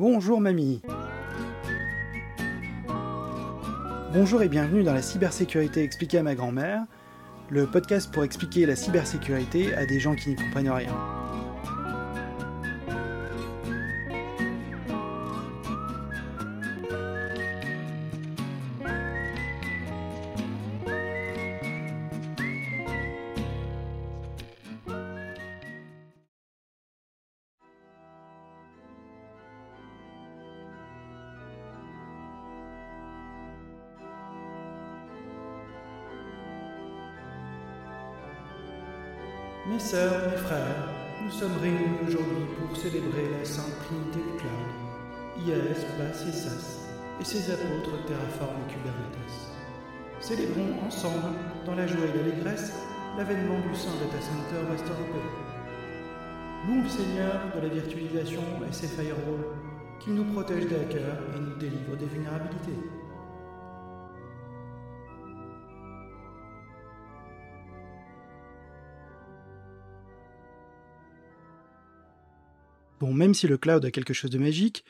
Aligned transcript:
Bonjour 0.00 0.40
mamie. 0.40 0.80
Bonjour 4.14 4.40
et 4.40 4.48
bienvenue 4.48 4.82
dans 4.82 4.94
la 4.94 5.02
cybersécurité 5.02 5.82
expliquée 5.82 6.16
à 6.16 6.22
ma 6.22 6.34
grand-mère, 6.34 6.86
le 7.50 7.66
podcast 7.66 8.10
pour 8.10 8.24
expliquer 8.24 8.64
la 8.64 8.76
cybersécurité 8.76 9.74
à 9.74 9.84
des 9.84 10.00
gens 10.00 10.14
qui 10.14 10.30
n'y 10.30 10.36
comprennent 10.36 10.70
rien. 10.70 11.19
Mes 39.70 39.78
sœurs, 39.78 40.28
mes 40.28 40.36
frères, 40.36 40.88
nous 41.22 41.30
sommes 41.30 41.56
réunis 41.62 42.02
aujourd'hui 42.04 42.44
pour 42.58 42.76
célébrer 42.76 43.30
la 43.38 43.44
Sainte 43.44 43.78
Trinité 43.86 44.18
du 44.18 44.36
Cloud, 44.36 45.46
IAS, 45.46 45.86
BAS 45.96 46.26
et 46.26 46.32
SAS, 46.32 46.80
et 47.20 47.24
ses 47.24 47.52
apôtres 47.52 48.04
Terraform 48.04 48.56
et 48.66 48.72
Kubernetes. 48.72 49.54
Célébrons 50.18 50.74
ensemble, 50.84 51.36
dans 51.66 51.76
la 51.76 51.86
joie 51.86 52.04
et 52.04 52.18
l'allégresse, 52.18 52.72
l'avènement 53.16 53.60
du 53.60 53.72
Saint 53.76 53.94
Data 54.02 54.20
Center 54.20 54.68
Master 54.68 54.90
Open. 54.90 55.30
Louons 56.66 56.82
le 56.82 56.88
Seigneur 56.88 57.40
de 57.54 57.60
la 57.60 57.72
virtualisation 57.72 58.42
et 58.68 58.72
ses 58.72 58.88
firewalls, 58.88 59.54
qui 60.00 60.10
nous 60.10 60.24
protège 60.24 60.66
des 60.66 60.80
hackers 60.80 61.22
et 61.36 61.38
nous 61.38 61.56
délivre 61.60 61.96
des 61.96 62.06
vulnérabilités. 62.06 62.99
Bon, 73.00 73.12
même 73.12 73.34
si 73.34 73.48
le 73.48 73.58
cloud 73.58 73.84
a 73.84 73.90
quelque 73.90 74.14
chose 74.14 74.30
de 74.30 74.38
magique, 74.38 74.84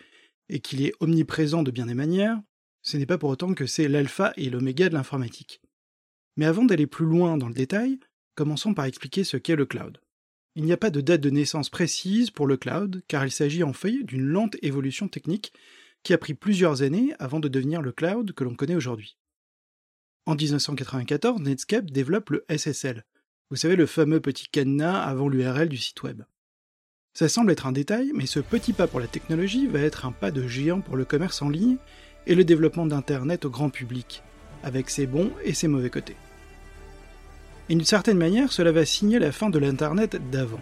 et 0.49 0.61
qu'il 0.61 0.85
est 0.85 0.93
omniprésent 1.01 1.63
de 1.63 1.71
bien 1.71 1.87
des 1.87 1.95
manières, 1.95 2.41
ce 2.83 2.97
n'est 2.97 3.07
pas 3.07 3.19
pour 3.19 3.31
autant 3.31 3.55
que 3.55 3.67
c'est 3.67 3.89
l'alpha 3.89 4.33
et 4.37 4.51
l'oméga 4.51 4.89
de 4.89 4.95
l'informatique. 4.95 5.63
Mais 6.37 6.47
avant 6.47 6.65
d'aller 6.65 6.89
plus 6.89 7.07
loin 7.07 7.37
dans 7.37 7.49
le 7.49 7.55
détail, 7.55 8.01
commençons 8.35 8.75
par 8.75 8.87
expliquer 8.87 9.23
ce 9.23 9.37
qu'est 9.37 9.55
le 9.55 9.67
cloud. 9.67 10.01
Il 10.57 10.65
n'y 10.65 10.73
a 10.73 10.77
pas 10.77 10.91
de 10.91 11.01
date 11.01 11.21
de 11.21 11.31
naissance 11.31 11.71
précise 11.71 12.31
pour 12.31 12.49
le 12.49 12.57
cloud, 12.57 13.03
car 13.07 13.25
il 13.25 13.31
s'agit 13.31 13.63
en 13.63 13.73
fait 13.73 14.03
d'une 14.03 14.27
lente 14.27 14.57
évolution 14.63 15.07
technique 15.07 15.53
qui 16.03 16.13
a 16.13 16.19
pris 16.19 16.35
plusieurs 16.35 16.83
années 16.83 17.15
avant 17.21 17.39
de 17.39 17.49
devenir 17.49 17.81
le 17.81 17.93
cloud 17.93 18.33
que 18.33 18.43
l'on 18.43 18.57
connaît 18.57 18.75
aujourd'hui. 18.75 19.17
En 20.27 20.35
1994, 20.35 21.41
Netscape 21.41 21.91
développe 21.91 22.31
le 22.31 22.45
SSL, 22.49 23.05
vous 23.51 23.57
savez 23.57 23.75
le 23.75 23.87
fameux 23.87 24.21
petit 24.21 24.49
cadenas 24.49 25.03
avant 25.03 25.29
l'URL 25.29 25.69
du 25.69 25.77
site 25.77 26.03
web. 26.05 26.23
Ça 27.13 27.29
semble 27.29 27.53
être 27.53 27.67
un 27.67 27.73
détail, 27.73 28.13
mais 28.15 28.27
ce 28.27 28.41
petit 28.41 28.73
pas 28.73 28.87
pour 28.87 29.01
la 29.01 29.07
technologie 29.07 29.67
va 29.67 29.81
être 29.81 30.07
un 30.07 30.13
pas 30.13 30.31
de 30.31 30.47
géant 30.47 30.81
pour 30.81 30.97
le 30.97 31.05
commerce 31.05 31.43
en 31.43 31.49
ligne 31.49 31.77
et 32.27 32.35
le 32.35 32.45
développement 32.45 32.87
d'Internet 32.87 33.45
au 33.45 33.51
grand 33.51 33.69
public, 33.69 34.23
avec 34.63 34.91
ses 34.91 35.07
bons 35.07 35.33
et 35.45 35.53
ses 35.53 35.69
mauvais 35.69 35.91
côtés. 35.91 36.17
Et 37.69 37.75
d'une 37.75 37.85
certaine 37.85 38.19
manière, 38.19 38.53
cela 38.53 38.73
va 38.73 38.85
signer 38.85 39.19
la 39.19 39.33
fin 39.33 39.51
de 39.51 39.59
l'Internet 39.59 40.17
d'avant. 40.31 40.61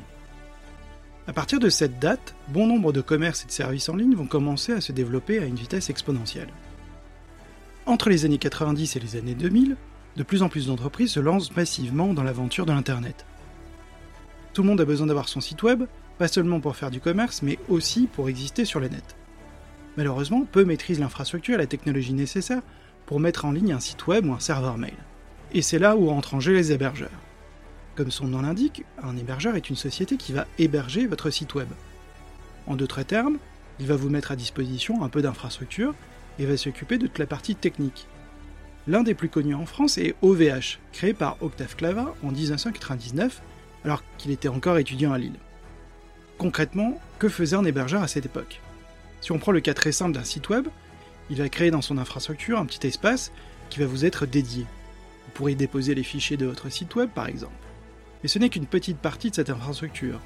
À 1.26 1.32
partir 1.34 1.60
de 1.60 1.68
cette 1.68 1.98
date, 1.98 2.34
bon 2.48 2.66
nombre 2.66 2.92
de 2.92 3.02
commerces 3.02 3.44
et 3.44 3.46
de 3.46 3.52
services 3.52 3.90
en 3.90 3.96
ligne 3.96 4.14
vont 4.14 4.26
commencer 4.26 4.72
à 4.72 4.80
se 4.80 4.92
développer 4.92 5.38
à 5.38 5.44
une 5.44 5.56
vitesse 5.56 5.90
exponentielle. 5.90 6.48
Entre 7.84 8.08
les 8.08 8.24
années 8.24 8.38
90 8.38 8.96
et 8.96 9.00
les 9.00 9.16
années 9.16 9.34
2000, 9.34 9.76
de 10.16 10.22
plus 10.22 10.42
en 10.42 10.48
plus 10.48 10.66
d'entreprises 10.66 11.12
se 11.12 11.20
lancent 11.20 11.54
massivement 11.54 12.14
dans 12.14 12.22
l'aventure 12.22 12.64
de 12.66 12.72
l'Internet. 12.72 13.26
Tout 14.54 14.62
le 14.62 14.68
monde 14.68 14.80
a 14.80 14.86
besoin 14.86 15.06
d'avoir 15.06 15.28
son 15.28 15.40
site 15.40 15.62
web, 15.62 15.84
pas 16.18 16.28
seulement 16.28 16.60
pour 16.60 16.76
faire 16.76 16.90
du 16.90 17.00
commerce, 17.00 17.42
mais 17.42 17.58
aussi 17.68 18.06
pour 18.06 18.28
exister 18.28 18.64
sur 18.64 18.80
le 18.80 18.88
net. 18.88 19.16
Malheureusement, 19.96 20.44
peu 20.50 20.64
maîtrisent 20.64 21.00
l'infrastructure 21.00 21.54
et 21.54 21.58
la 21.58 21.66
technologie 21.66 22.12
nécessaire 22.12 22.62
pour 23.06 23.20
mettre 23.20 23.44
en 23.44 23.52
ligne 23.52 23.72
un 23.72 23.80
site 23.80 24.06
web 24.06 24.26
ou 24.26 24.32
un 24.32 24.40
serveur 24.40 24.78
mail. 24.78 24.94
Et 25.52 25.62
c'est 25.62 25.78
là 25.78 25.96
où 25.96 26.10
entrent 26.10 26.34
en 26.34 26.40
jeu 26.40 26.52
les 26.52 26.72
hébergeurs. 26.72 27.10
Comme 27.96 28.10
son 28.10 28.26
nom 28.26 28.42
l'indique, 28.42 28.84
un 29.02 29.16
hébergeur 29.16 29.56
est 29.56 29.70
une 29.70 29.76
société 29.76 30.16
qui 30.16 30.32
va 30.32 30.46
héberger 30.58 31.06
votre 31.06 31.30
site 31.30 31.54
web. 31.54 31.68
En 32.66 32.76
d'autres 32.76 33.02
termes, 33.02 33.38
il 33.80 33.86
va 33.86 33.96
vous 33.96 34.10
mettre 34.10 34.30
à 34.30 34.36
disposition 34.36 35.02
un 35.02 35.08
peu 35.08 35.22
d'infrastructure 35.22 35.94
et 36.38 36.46
va 36.46 36.56
s'occuper 36.56 36.98
de 36.98 37.06
toute 37.06 37.18
la 37.18 37.26
partie 37.26 37.54
technique. 37.54 38.06
L'un 38.86 39.02
des 39.02 39.14
plus 39.14 39.28
connus 39.28 39.54
en 39.54 39.66
France 39.66 39.98
est 39.98 40.14
OVH, 40.22 40.78
créé 40.92 41.12
par 41.12 41.36
Octave 41.42 41.76
Clava 41.76 42.14
en 42.22 42.30
1999, 42.30 43.42
alors 43.84 44.02
qu'il 44.16 44.30
était 44.30 44.48
encore 44.48 44.78
étudiant 44.78 45.12
à 45.12 45.18
Lille. 45.18 45.38
Concrètement, 46.38 47.00
que 47.18 47.28
faisait 47.28 47.56
un 47.56 47.64
hébergeur 47.64 48.00
à 48.00 48.06
cette 48.06 48.26
époque? 48.26 48.60
Si 49.20 49.32
on 49.32 49.40
prend 49.40 49.50
le 49.50 49.60
cas 49.60 49.74
très 49.74 49.90
simple 49.90 50.12
d'un 50.12 50.22
site 50.22 50.48
web, 50.48 50.68
il 51.30 51.38
va 51.38 51.48
créer 51.48 51.72
dans 51.72 51.82
son 51.82 51.98
infrastructure 51.98 52.60
un 52.60 52.66
petit 52.66 52.86
espace 52.86 53.32
qui 53.70 53.80
va 53.80 53.86
vous 53.86 54.04
être 54.04 54.24
dédié. 54.24 54.62
Vous 55.24 55.32
pourrez 55.34 55.56
déposer 55.56 55.96
les 55.96 56.04
fichiers 56.04 56.36
de 56.36 56.46
votre 56.46 56.70
site 56.70 56.94
web 56.94 57.10
par 57.10 57.26
exemple. 57.26 57.52
Mais 58.22 58.28
ce 58.28 58.38
n'est 58.38 58.50
qu'une 58.50 58.66
petite 58.66 58.98
partie 58.98 59.30
de 59.30 59.34
cette 59.34 59.50
infrastructure. 59.50 60.20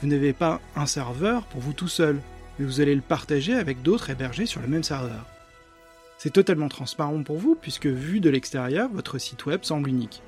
Vous 0.00 0.08
n'avez 0.08 0.32
pas 0.32 0.60
un 0.76 0.86
serveur 0.86 1.44
pour 1.46 1.60
vous 1.60 1.72
tout 1.72 1.88
seul, 1.88 2.20
mais 2.58 2.64
vous 2.64 2.80
allez 2.80 2.94
le 2.94 3.00
partager 3.00 3.54
avec 3.54 3.82
d'autres 3.82 4.10
hébergés 4.10 4.46
sur 4.46 4.60
le 4.60 4.68
même 4.68 4.84
serveur. 4.84 5.26
C'est 6.16 6.32
totalement 6.32 6.68
transparent 6.68 7.24
pour 7.24 7.38
vous 7.38 7.56
puisque 7.60 7.86
vu 7.86 8.20
de 8.20 8.30
l'extérieur, 8.30 8.88
votre 8.92 9.18
site 9.18 9.46
web 9.46 9.64
semble 9.64 9.88
unique. 9.88 10.22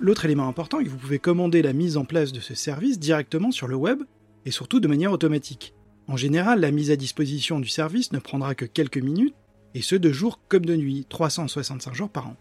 L'autre 0.00 0.24
élément 0.24 0.46
important 0.46 0.78
est 0.78 0.84
que 0.84 0.90
vous 0.90 0.96
pouvez 0.96 1.18
commander 1.18 1.60
la 1.60 1.72
mise 1.72 1.96
en 1.96 2.04
place 2.04 2.30
de 2.32 2.38
ce 2.38 2.54
service 2.54 3.00
directement 3.00 3.50
sur 3.50 3.66
le 3.66 3.74
web 3.74 4.04
et 4.44 4.52
surtout 4.52 4.78
de 4.78 4.86
manière 4.86 5.10
automatique. 5.10 5.74
En 6.06 6.16
général, 6.16 6.60
la 6.60 6.70
mise 6.70 6.92
à 6.92 6.96
disposition 6.96 7.58
du 7.58 7.68
service 7.68 8.12
ne 8.12 8.20
prendra 8.20 8.54
que 8.54 8.64
quelques 8.64 8.98
minutes, 8.98 9.34
et 9.74 9.82
ce 9.82 9.96
de 9.96 10.12
jour 10.12 10.40
comme 10.48 10.64
de 10.64 10.76
nuit, 10.76 11.04
365 11.08 11.94
jours 11.94 12.10
par 12.10 12.28
an. 12.28 12.36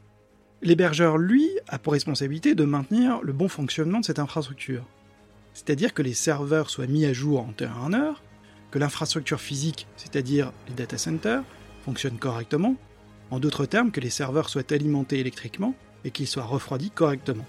L'hébergeur, 0.61 1.17
lui, 1.17 1.49
a 1.67 1.79
pour 1.79 1.93
responsabilité 1.93 2.53
de 2.53 2.63
maintenir 2.63 3.21
le 3.23 3.33
bon 3.33 3.47
fonctionnement 3.47 3.99
de 4.01 4.05
cette 4.05 4.19
infrastructure. 4.19 4.85
C'est-à-dire 5.55 5.95
que 5.95 6.03
les 6.03 6.13
serveurs 6.13 6.69
soient 6.69 6.87
mis 6.87 7.05
à 7.05 7.13
jour 7.13 7.41
en 7.41 7.53
temps 7.53 7.65
et 7.65 7.85
en 7.85 7.93
heure, 7.93 8.21
que 8.69 8.77
l'infrastructure 8.77 9.41
physique, 9.41 9.87
c'est-à-dire 9.97 10.53
les 10.67 10.75
data 10.75 10.97
centers, 10.99 11.43
fonctionne 11.83 12.19
correctement, 12.19 12.75
en 13.31 13.39
d'autres 13.39 13.65
termes 13.65 13.91
que 13.91 13.99
les 13.99 14.11
serveurs 14.11 14.49
soient 14.49 14.71
alimentés 14.71 15.19
électriquement 15.19 15.73
et 16.07 16.11
qu'ils 16.11 16.25
soient 16.25 16.45
refroidis 16.45 16.89
correctement. 16.89 17.45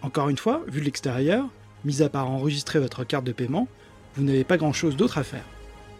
Encore 0.00 0.30
une 0.30 0.38
fois, 0.38 0.62
vu 0.68 0.80
de 0.80 0.86
l'extérieur, 0.86 1.46
mis 1.84 2.02
à 2.02 2.08
part 2.08 2.30
enregistrer 2.30 2.78
votre 2.78 3.04
carte 3.04 3.24
de 3.24 3.32
paiement, 3.32 3.68
vous 4.16 4.22
n'avez 4.22 4.44
pas 4.44 4.56
grand-chose 4.56 4.96
d'autre 4.96 5.18
à 5.18 5.24
faire. 5.24 5.44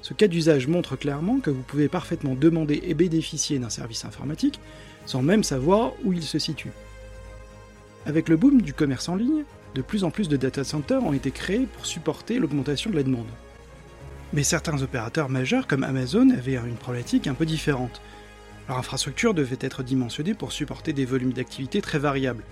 Ce 0.01 0.15
cas 0.15 0.29
d'usage 0.29 0.69
montre 0.69 0.97
clairement 0.97 1.41
que 1.41 1.51
vous 1.51 1.63
pouvez 1.63 1.89
parfaitement 1.89 2.35
demander 2.35 2.81
et 2.85 2.95
bénéficier 2.95 3.59
d'un 3.59 3.69
service 3.69 4.05
informatique 4.05 4.61
sans 5.05 5.23
même 5.23 5.43
savoir 5.43 5.93
où 6.05 6.13
il 6.13 6.23
se 6.23 6.39
situe. 6.39 6.73
Avec 8.07 8.29
le 8.29 8.37
boom 8.37 8.63
du 8.63 8.73
commerce 8.73 9.09
en 9.09 9.17
ligne, 9.17 9.45
de 9.75 9.83
plus 9.83 10.05
en 10.05 10.11
plus 10.11 10.29
de 10.29 10.37
data 10.37 10.65
centers 10.65 11.05
ont 11.05 11.13
été 11.13 11.31
créés 11.31 11.67
pour 11.67 11.87
supporter 11.87 12.39
l'augmentation 12.39 12.91
de 12.91 12.97
la 12.97 13.03
demande. 13.03 13.27
Mais 14.33 14.45
certains 14.45 14.81
opérateurs 14.81 15.29
majeurs 15.29 15.67
comme 15.67 15.85
Amazon 15.85 16.31
avaient 16.31 16.55
une 16.55 16.77
problématique 16.77 17.27
un 17.27 17.35
peu 17.35 17.45
différente. 17.47 18.01
Leur 18.71 18.79
infrastructure 18.79 19.35
devait 19.35 19.59
être 19.59 19.83
dimensionnée 19.83 20.33
pour 20.33 20.53
supporter 20.53 20.93
des 20.93 21.05
volumes 21.05 21.33
d'activité 21.33 21.83
très 21.83 21.99
variables. 21.99 22.45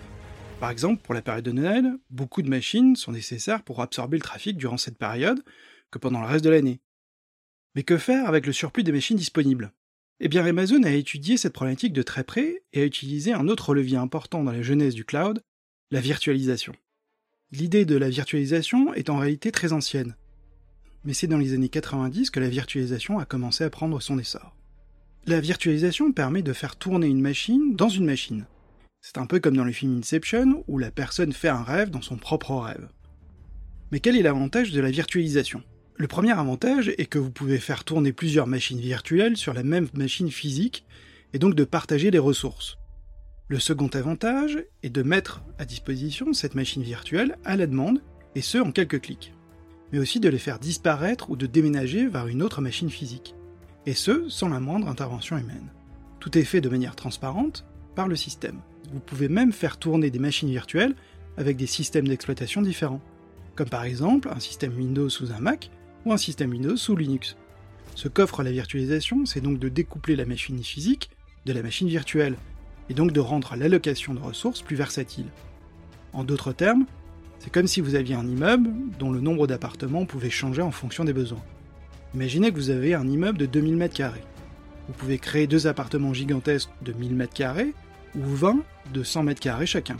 Par 0.59 0.69
exemple, 0.69 1.01
pour 1.01 1.15
la 1.15 1.23
période 1.23 1.45
de 1.45 1.53
Noël, 1.53 1.97
beaucoup 2.11 2.43
de 2.43 2.49
machines 2.49 2.97
sont 2.97 3.13
nécessaires 3.13 3.63
pour 3.63 3.83
absorber 3.83 4.17
le 4.17 4.25
trafic 4.25 4.57
durant 4.57 4.79
cette 4.79 4.99
période 4.99 5.45
que 5.93 5.99
pendant 6.01 6.21
le 6.21 6.27
reste 6.27 6.45
de 6.45 6.51
l'année. 6.51 6.81
Mais 7.77 7.85
que 7.85 7.97
faire 7.97 8.27
avec 8.27 8.47
le 8.47 8.53
surplus 8.53 8.83
des 8.83 8.91
machines 8.91 9.17
disponibles? 9.17 9.73
Eh 10.19 10.27
bien, 10.27 10.45
Amazon 10.45 10.83
a 10.83 10.91
étudié 10.91 11.37
cette 11.37 11.53
problématique 11.53 11.93
de 11.93 12.03
très 12.03 12.25
près 12.25 12.65
et 12.73 12.83
a 12.83 12.85
utilisé 12.85 13.33
un 13.33 13.47
autre 13.47 13.73
levier 13.73 13.97
important 13.97 14.43
dans 14.43 14.51
la 14.51 14.63
genèse 14.63 14.95
du 14.95 15.05
cloud, 15.05 15.41
la 15.93 16.01
virtualisation. 16.01 16.75
L'idée 17.53 17.85
de 17.85 17.97
la 17.97 18.09
virtualisation 18.09 18.93
est 18.93 19.09
en 19.09 19.19
réalité 19.19 19.53
très 19.53 19.73
ancienne. 19.73 20.17
Mais 21.05 21.15
c'est 21.15 21.29
dans 21.29 21.39
les 21.39 21.55
années 21.55 21.69
90 21.69 22.31
que 22.31 22.41
la 22.41 22.49
virtualisation 22.49 23.21
a 23.21 23.25
commencé 23.25 23.63
à 23.63 23.71
prendre 23.71 24.03
son 24.03 24.19
essor. 24.19 24.58
La 25.29 25.41
virtualisation 25.41 26.11
permet 26.11 26.41
de 26.41 26.55
faire 26.55 26.77
tourner 26.77 27.07
une 27.07 27.21
machine 27.21 27.77
dans 27.77 27.91
une 27.91 28.07
machine. 28.07 28.47
C'est 29.03 29.19
un 29.19 29.27
peu 29.27 29.41
comme 29.41 29.59
dans 29.59 29.65
le 29.65 29.73
film 29.73 29.99
Inception, 29.99 30.65
où 30.69 30.79
la 30.79 30.91
personne 30.91 31.35
fait 31.35 31.51
un 31.51 31.63
rêve 31.63 31.91
dans 31.91 32.01
son 32.01 32.17
propre 32.17 32.57
rêve. 32.57 32.89
Mais 33.93 34.01
quel 34.01 34.17
est 34.17 34.23
l'avantage 34.23 34.73
de 34.73 34.81
la 34.81 34.91
virtualisation? 34.91 35.63
Le 35.97 36.07
premier 36.07 36.33
avantage 36.33 36.95
est 36.97 37.05
que 37.05 37.19
vous 37.19 37.31
pouvez 37.31 37.59
faire 37.59 37.85
tourner 37.85 38.15
plusieurs 38.15 38.47
machines 38.47 38.81
virtuelles 38.81 39.37
sur 39.37 39.53
la 39.53 39.65
même 39.65 39.89
machine 39.93 40.31
physique, 40.31 40.87
et 41.35 41.39
donc 41.39 41.55
de 41.55 41.65
partager 41.65 42.11
les 42.11 42.19
ressources. 42.19 42.79
Le 43.49 43.59
second 43.59 43.89
avantage 43.89 44.65
est 44.83 44.89
de 44.89 45.03
mettre 45.03 45.43
à 45.59 45.67
disposition 45.67 46.33
cette 46.33 46.55
machine 46.55 46.83
virtuelle 46.83 47.37
à 47.45 47.55
la 47.57 47.67
demande, 47.67 48.01
et 48.35 48.41
ce 48.41 48.57
en 48.57 48.73
quelques 48.73 49.03
clics. 49.03 49.35
mais 49.93 49.99
aussi 49.99 50.21
de 50.21 50.29
les 50.31 50.39
faire 50.39 50.59
disparaître 50.59 51.29
ou 51.29 51.37
de 51.37 51.47
déménager 51.47 52.07
vers 52.07 52.29
une 52.29 52.43
autre 52.43 52.63
machine 52.63 52.89
physique. 52.89 53.35
Et 53.89 53.95
ce, 53.95 54.29
sans 54.29 54.51
la 54.51 54.61
moindre 54.61 54.89
intervention 54.89 55.39
humaine. 55.39 55.73
Tout 56.21 56.37
est 56.37 56.45
fait 56.45 56.61
de 56.61 56.69
manière 56.69 56.95
transparente 56.95 57.65
par 57.95 58.07
le 58.07 58.17
système. 58.17 58.61
Vous 58.93 59.01
pouvez 59.01 59.31
même 59.31 59.51
faire 59.51 59.79
tourner 59.79 60.11
des 60.11 60.19
machines 60.19 60.51
virtuelles 60.51 60.95
avec 61.39 61.57
des 61.57 61.67
systèmes 61.67 62.07
d'exploitation 62.07 62.61
différents, 62.61 63.01
comme 63.55 63.71
par 63.71 63.85
exemple 63.85 64.29
un 64.29 64.41
système 64.41 64.77
Windows 64.77 65.09
sous 65.09 65.33
un 65.33 65.41
Mac 65.41 65.71
ou 66.05 66.13
un 66.13 66.19
système 66.19 66.51
Windows 66.51 66.77
sous 66.77 66.97
Linux. 66.97 67.39
Ce 67.95 68.09
qu'offre 68.09 68.43
la 68.43 68.53
virtualisation, 68.53 69.25
c'est 69.25 69.41
donc 69.41 69.59
de 69.59 69.71
découpler 69.71 70.17
la 70.17 70.27
machine 70.27 70.63
physique 70.63 71.09
de 71.47 71.55
la 71.55 71.63
machine 71.63 71.89
virtuelle, 71.89 72.37
et 72.91 72.95
donc 72.95 73.13
de 73.13 73.21
rendre 73.21 73.57
l'allocation 73.57 74.13
de 74.13 74.21
ressources 74.21 74.61
plus 74.61 74.77
versatile. 74.77 75.31
En 76.13 76.25
d'autres 76.25 76.53
termes, 76.53 76.85
c'est 77.39 77.51
comme 77.51 77.67
si 77.67 77.81
vous 77.81 77.95
aviez 77.95 78.17
un 78.17 78.29
immeuble 78.29 78.69
dont 78.99 79.11
le 79.11 79.23
nombre 79.23 79.47
d'appartements 79.47 80.05
pouvait 80.05 80.29
changer 80.29 80.61
en 80.61 80.73
fonction 80.73 81.07
des 81.07 81.15
besoins. 81.15 81.43
Imaginez 82.15 82.51
que 82.51 82.57
vous 82.57 82.71
avez 82.71 82.95
un 82.95 83.07
immeuble 83.07 83.39
de 83.39 83.47
2000 83.47 83.77
m2. 83.77 84.11
Vous 84.89 84.95
pouvez 84.95 85.19
créer 85.19 85.47
deux 85.47 85.67
appartements 85.67 86.15
gigantesques 86.15 86.71
de 86.83 86.93
1000 86.93 87.17
m2 87.17 87.73
ou 88.17 88.25
20 88.25 88.61
de 88.95 89.03
100 89.03 89.25
m2 89.27 89.67
chacun. 89.67 89.97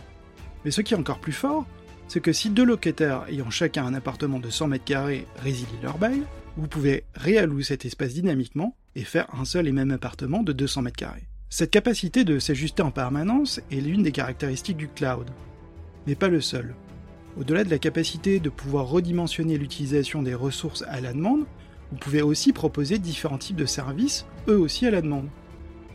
Mais 0.65 0.71
ce 0.71 0.81
qui 0.81 0.93
est 0.93 0.97
encore 0.97 1.19
plus 1.19 1.31
fort, 1.33 1.67
c'est 2.07 2.21
que 2.21 2.33
si 2.33 2.49
deux 2.49 2.65
locataires 2.65 3.25
ayant 3.29 3.51
chacun 3.51 3.85
un 3.85 3.93
appartement 3.93 4.39
de 4.39 4.49
100 4.49 4.69
m2 4.69 5.25
résilient 5.37 5.79
leur 5.83 5.99
bail, 5.99 6.23
vous 6.57 6.67
pouvez 6.67 7.03
réallouer 7.13 7.63
cet 7.63 7.85
espace 7.85 8.13
dynamiquement 8.13 8.75
et 8.95 9.03
faire 9.03 9.27
un 9.39 9.45
seul 9.45 9.67
et 9.67 9.71
même 9.71 9.91
appartement 9.91 10.41
de 10.41 10.51
200 10.51 10.83
m2. 10.83 11.05
Cette 11.51 11.71
capacité 11.71 12.23
de 12.23 12.39
s'ajuster 12.39 12.81
en 12.81 12.91
permanence 12.91 13.61
est 13.71 13.81
l'une 13.81 14.03
des 14.03 14.11
caractéristiques 14.11 14.77
du 14.77 14.87
cloud, 14.87 15.29
mais 16.07 16.15
pas 16.15 16.27
le 16.27 16.41
seul. 16.41 16.75
Au-delà 17.37 17.63
de 17.63 17.69
la 17.69 17.77
capacité 17.77 18.39
de 18.39 18.49
pouvoir 18.49 18.87
redimensionner 18.87 19.57
l'utilisation 19.57 20.23
des 20.23 20.33
ressources 20.33 20.83
à 20.87 20.99
la 21.01 21.13
demande, 21.13 21.45
vous 21.91 21.97
pouvez 21.97 22.21
aussi 22.21 22.53
proposer 22.53 22.99
différents 22.99 23.37
types 23.37 23.55
de 23.55 23.65
services, 23.65 24.25
eux 24.47 24.57
aussi 24.57 24.85
à 24.85 24.91
la 24.91 25.01
demande. 25.01 25.27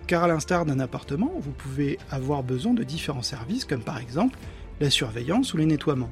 Car 0.06 0.24
à 0.24 0.28
l'instar 0.28 0.66
d'un 0.66 0.80
appartement, 0.80 1.32
vous 1.38 1.52
pouvez 1.52 1.98
avoir 2.10 2.42
besoin 2.42 2.74
de 2.74 2.82
différents 2.82 3.22
services 3.22 3.64
comme 3.64 3.82
par 3.82 3.98
exemple 3.98 4.38
la 4.80 4.90
surveillance 4.90 5.54
ou 5.54 5.56
les 5.56 5.66
nettoiements. 5.66 6.10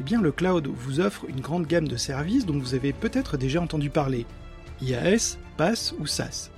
Eh 0.00 0.02
bien, 0.04 0.20
le 0.20 0.30
cloud 0.30 0.68
vous 0.68 1.00
offre 1.00 1.24
une 1.28 1.40
grande 1.40 1.66
gamme 1.66 1.88
de 1.88 1.96
services 1.96 2.46
dont 2.46 2.58
vous 2.58 2.74
avez 2.74 2.92
peut-être 2.92 3.36
déjà 3.36 3.60
entendu 3.60 3.90
parler 3.90 4.26
IaaS, 4.80 5.38
PaaS 5.56 5.92
ou 5.98 6.06
SaaS. 6.06 6.50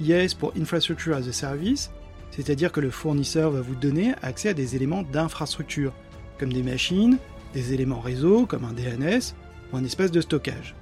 IaaS 0.00 0.34
pour 0.38 0.52
Infrastructure 0.58 1.14
as 1.14 1.26
a 1.26 1.32
Service, 1.32 1.90
c'est-à-dire 2.32 2.72
que 2.72 2.80
le 2.80 2.90
fournisseur 2.90 3.50
va 3.52 3.60
vous 3.60 3.76
donner 3.76 4.14
accès 4.20 4.50
à 4.50 4.54
des 4.54 4.76
éléments 4.76 5.04
d'infrastructure, 5.04 5.94
comme 6.38 6.52
des 6.52 6.64
machines, 6.64 7.18
des 7.54 7.72
éléments 7.72 8.00
réseau 8.00 8.44
comme 8.44 8.64
un 8.64 8.72
DNS 8.72 9.34
ou 9.72 9.76
un 9.76 9.84
espace 9.84 10.10
de 10.10 10.20
stockage. 10.20 10.74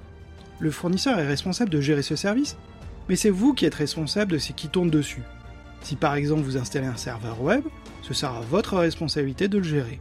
Le 0.63 0.71
fournisseur 0.71 1.19
est 1.19 1.27
responsable 1.27 1.71
de 1.71 1.81
gérer 1.81 2.03
ce 2.03 2.15
service, 2.15 2.55
mais 3.09 3.17
c'est 3.17 3.29
vous 3.29 3.53
qui 3.53 3.65
êtes 3.65 3.75
responsable 3.75 4.31
de 4.31 4.37
ce 4.37 4.53
qui 4.53 4.69
tourne 4.69 4.89
dessus. 4.89 5.21
Si 5.81 5.97
par 5.97 6.15
exemple 6.15 6.43
vous 6.43 6.55
installez 6.55 6.87
un 6.87 6.95
serveur 6.95 7.41
web, 7.41 7.65
ce 8.01 8.13
sera 8.13 8.39
votre 8.39 8.77
responsabilité 8.77 9.49
de 9.49 9.57
le 9.57 9.65
gérer. 9.65 9.99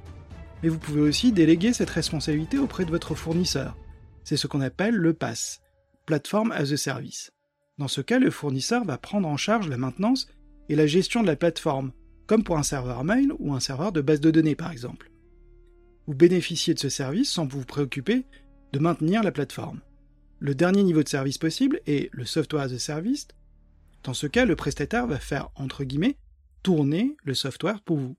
Mais 0.62 0.69
vous 0.69 0.79
pouvez 0.79 1.00
aussi 1.00 1.32
déléguer 1.32 1.73
cette 1.73 1.91
responsabilité 1.91 2.59
auprès 2.59 2.85
de 2.85 2.93
votre 2.93 3.17
fournisseur. 3.17 3.76
C'est 4.23 4.37
ce 4.37 4.47
qu'on 4.47 4.61
appelle 4.61 4.94
le 4.94 5.14
PaaS, 5.14 5.59
Platform 6.06 6.53
as 6.53 6.70
a 6.70 6.76
Service. 6.76 7.32
Dans 7.79 7.88
ce 7.88 8.00
cas, 8.00 8.20
le 8.20 8.31
fournisseur 8.31 8.85
va 8.85 8.99
prendre 8.99 9.26
en 9.26 9.37
charge 9.37 9.69
la 9.69 9.79
maintenance 9.79 10.29
et 10.69 10.76
la 10.76 10.87
gestion 10.87 11.23
de 11.23 11.26
la 11.26 11.35
plateforme, 11.35 11.91
comme 12.29 12.44
pour 12.44 12.56
un 12.56 12.62
serveur 12.62 13.03
mail 13.03 13.32
ou 13.41 13.53
un 13.53 13.58
serveur 13.58 13.91
de 13.91 14.00
base 14.00 14.20
de 14.20 14.31
données 14.31 14.55
par 14.55 14.70
exemple. 14.70 15.11
Vous 16.06 16.15
bénéficiez 16.15 16.73
de 16.73 16.79
ce 16.79 16.88
service 16.88 17.32
sans 17.32 17.49
vous 17.49 17.65
préoccuper 17.65 18.26
de 18.73 18.79
maintenir 18.79 19.25
la 19.25 19.32
plateforme. 19.32 19.81
Le 20.43 20.56
dernier 20.56 20.83
niveau 20.83 21.05
de 21.05 21.09
service 21.09 21.39
possible 21.39 21.81
est 21.87 22.12
le 22.12 22.25
software 22.25 22.65
as 22.65 22.73
a 22.73 22.79
service. 22.81 23.29
Dans 24.03 24.12
ce 24.12 24.27
cas, 24.27 24.44
le 24.44 24.56
prestataire 24.56 25.06
va 25.06 25.21
faire, 25.21 25.50
entre 25.55 25.85
guillemets, 25.85 26.17
tourner 26.65 27.17
le 27.23 27.35
software 27.35 27.81
pour 27.81 27.99
vous. 27.99 28.17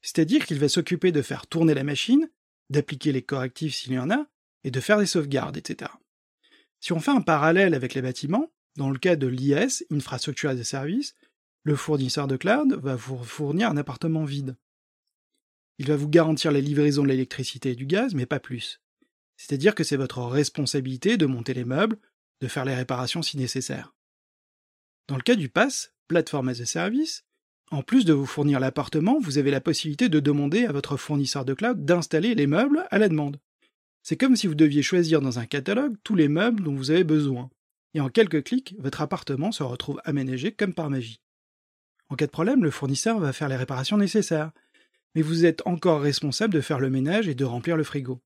C'est-à-dire 0.00 0.46
qu'il 0.46 0.60
va 0.60 0.68
s'occuper 0.68 1.10
de 1.10 1.20
faire 1.20 1.48
tourner 1.48 1.74
la 1.74 1.82
machine, 1.82 2.30
d'appliquer 2.70 3.10
les 3.10 3.22
correctifs 3.22 3.74
s'il 3.74 3.94
y 3.94 3.98
en 3.98 4.08
a, 4.08 4.28
et 4.62 4.70
de 4.70 4.78
faire 4.78 5.00
des 5.00 5.06
sauvegardes, 5.06 5.56
etc. 5.56 5.90
Si 6.78 6.92
on 6.92 7.00
fait 7.00 7.10
un 7.10 7.22
parallèle 7.22 7.74
avec 7.74 7.94
les 7.94 8.02
bâtiments, 8.02 8.52
dans 8.76 8.90
le 8.90 8.98
cas 9.00 9.16
de 9.16 9.26
l'IS, 9.26 9.84
Infrastructure 9.90 10.50
as 10.50 10.60
a 10.60 10.62
Service, 10.62 11.16
le 11.64 11.74
fournisseur 11.74 12.28
de 12.28 12.36
cloud 12.36 12.74
va 12.74 12.94
vous 12.94 13.24
fournir 13.24 13.68
un 13.68 13.76
appartement 13.76 14.24
vide. 14.24 14.54
Il 15.78 15.88
va 15.88 15.96
vous 15.96 16.08
garantir 16.08 16.52
la 16.52 16.60
livraison 16.60 17.02
de 17.02 17.08
l'électricité 17.08 17.72
et 17.72 17.74
du 17.74 17.86
gaz, 17.86 18.14
mais 18.14 18.26
pas 18.26 18.38
plus. 18.38 18.80
C'est-à-dire 19.38 19.74
que 19.74 19.84
c'est 19.84 19.96
votre 19.96 20.20
responsabilité 20.22 21.16
de 21.16 21.24
monter 21.24 21.54
les 21.54 21.64
meubles, 21.64 21.96
de 22.42 22.48
faire 22.48 22.66
les 22.66 22.74
réparations 22.74 23.22
si 23.22 23.38
nécessaire. 23.38 23.94
Dans 25.06 25.16
le 25.16 25.22
cas 25.22 25.36
du 25.36 25.48
PASS, 25.48 25.94
Platform 26.08 26.50
as 26.50 26.60
a 26.60 26.66
Service, 26.66 27.24
en 27.70 27.82
plus 27.82 28.04
de 28.04 28.12
vous 28.12 28.26
fournir 28.26 28.60
l'appartement, 28.60 29.18
vous 29.20 29.38
avez 29.38 29.50
la 29.50 29.60
possibilité 29.60 30.08
de 30.08 30.20
demander 30.20 30.64
à 30.64 30.72
votre 30.72 30.96
fournisseur 30.96 31.44
de 31.44 31.54
cloud 31.54 31.84
d'installer 31.84 32.34
les 32.34 32.46
meubles 32.46 32.86
à 32.90 32.98
la 32.98 33.08
demande. 33.08 33.38
C'est 34.02 34.16
comme 34.16 34.36
si 34.36 34.46
vous 34.46 34.54
deviez 34.54 34.82
choisir 34.82 35.20
dans 35.20 35.38
un 35.38 35.46
catalogue 35.46 35.96
tous 36.02 36.14
les 36.14 36.28
meubles 36.28 36.62
dont 36.62 36.74
vous 36.74 36.90
avez 36.90 37.04
besoin. 37.04 37.50
Et 37.94 38.00
en 38.00 38.08
quelques 38.08 38.44
clics, 38.44 38.74
votre 38.78 39.02
appartement 39.02 39.52
se 39.52 39.62
retrouve 39.62 40.00
aménagé 40.04 40.52
comme 40.52 40.74
par 40.74 40.90
magie. 40.90 41.20
En 42.08 42.16
cas 42.16 42.26
de 42.26 42.30
problème, 42.30 42.64
le 42.64 42.70
fournisseur 42.70 43.18
va 43.18 43.32
faire 43.32 43.48
les 43.48 43.56
réparations 43.56 43.98
nécessaires, 43.98 44.52
mais 45.14 45.22
vous 45.22 45.44
êtes 45.44 45.66
encore 45.66 46.00
responsable 46.00 46.54
de 46.54 46.60
faire 46.60 46.80
le 46.80 46.90
ménage 46.90 47.28
et 47.28 47.34
de 47.34 47.44
remplir 47.44 47.76
le 47.76 47.84
frigo. 47.84 48.22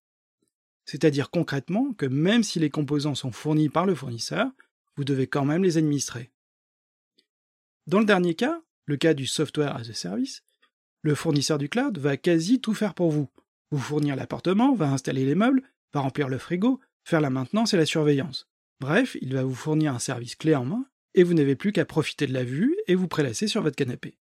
C'est-à-dire 0.84 1.30
concrètement 1.30 1.92
que 1.92 2.06
même 2.06 2.42
si 2.42 2.58
les 2.58 2.70
composants 2.70 3.14
sont 3.14 3.32
fournis 3.32 3.68
par 3.68 3.86
le 3.86 3.94
fournisseur, 3.94 4.50
vous 4.96 5.04
devez 5.04 5.26
quand 5.26 5.44
même 5.44 5.62
les 5.62 5.78
administrer. 5.78 6.30
Dans 7.86 7.98
le 7.98 8.04
dernier 8.04 8.34
cas, 8.34 8.62
le 8.86 8.96
cas 8.96 9.14
du 9.14 9.26
software 9.26 9.76
as 9.76 9.88
a 9.88 9.94
service, 9.94 10.42
le 11.02 11.14
fournisseur 11.14 11.58
du 11.58 11.68
cloud 11.68 11.98
va 11.98 12.16
quasi 12.16 12.60
tout 12.60 12.74
faire 12.74 12.94
pour 12.94 13.10
vous. 13.10 13.28
Vous 13.70 13.78
fournir 13.78 14.16
l'appartement, 14.16 14.74
va 14.74 14.90
installer 14.90 15.24
les 15.24 15.34
meubles, 15.34 15.62
va 15.92 16.00
remplir 16.00 16.28
le 16.28 16.38
frigo, 16.38 16.80
faire 17.04 17.20
la 17.20 17.30
maintenance 17.30 17.74
et 17.74 17.76
la 17.76 17.86
surveillance. 17.86 18.48
Bref, 18.80 19.16
il 19.20 19.34
va 19.34 19.44
vous 19.44 19.54
fournir 19.54 19.94
un 19.94 19.98
service 19.98 20.36
clé 20.36 20.54
en 20.54 20.64
main, 20.64 20.86
et 21.14 21.22
vous 21.22 21.34
n'avez 21.34 21.56
plus 21.56 21.72
qu'à 21.72 21.84
profiter 21.84 22.26
de 22.26 22.32
la 22.32 22.44
vue 22.44 22.76
et 22.86 22.94
vous 22.94 23.08
prélasser 23.08 23.46
sur 23.46 23.62
votre 23.62 23.76
canapé. 23.76 24.16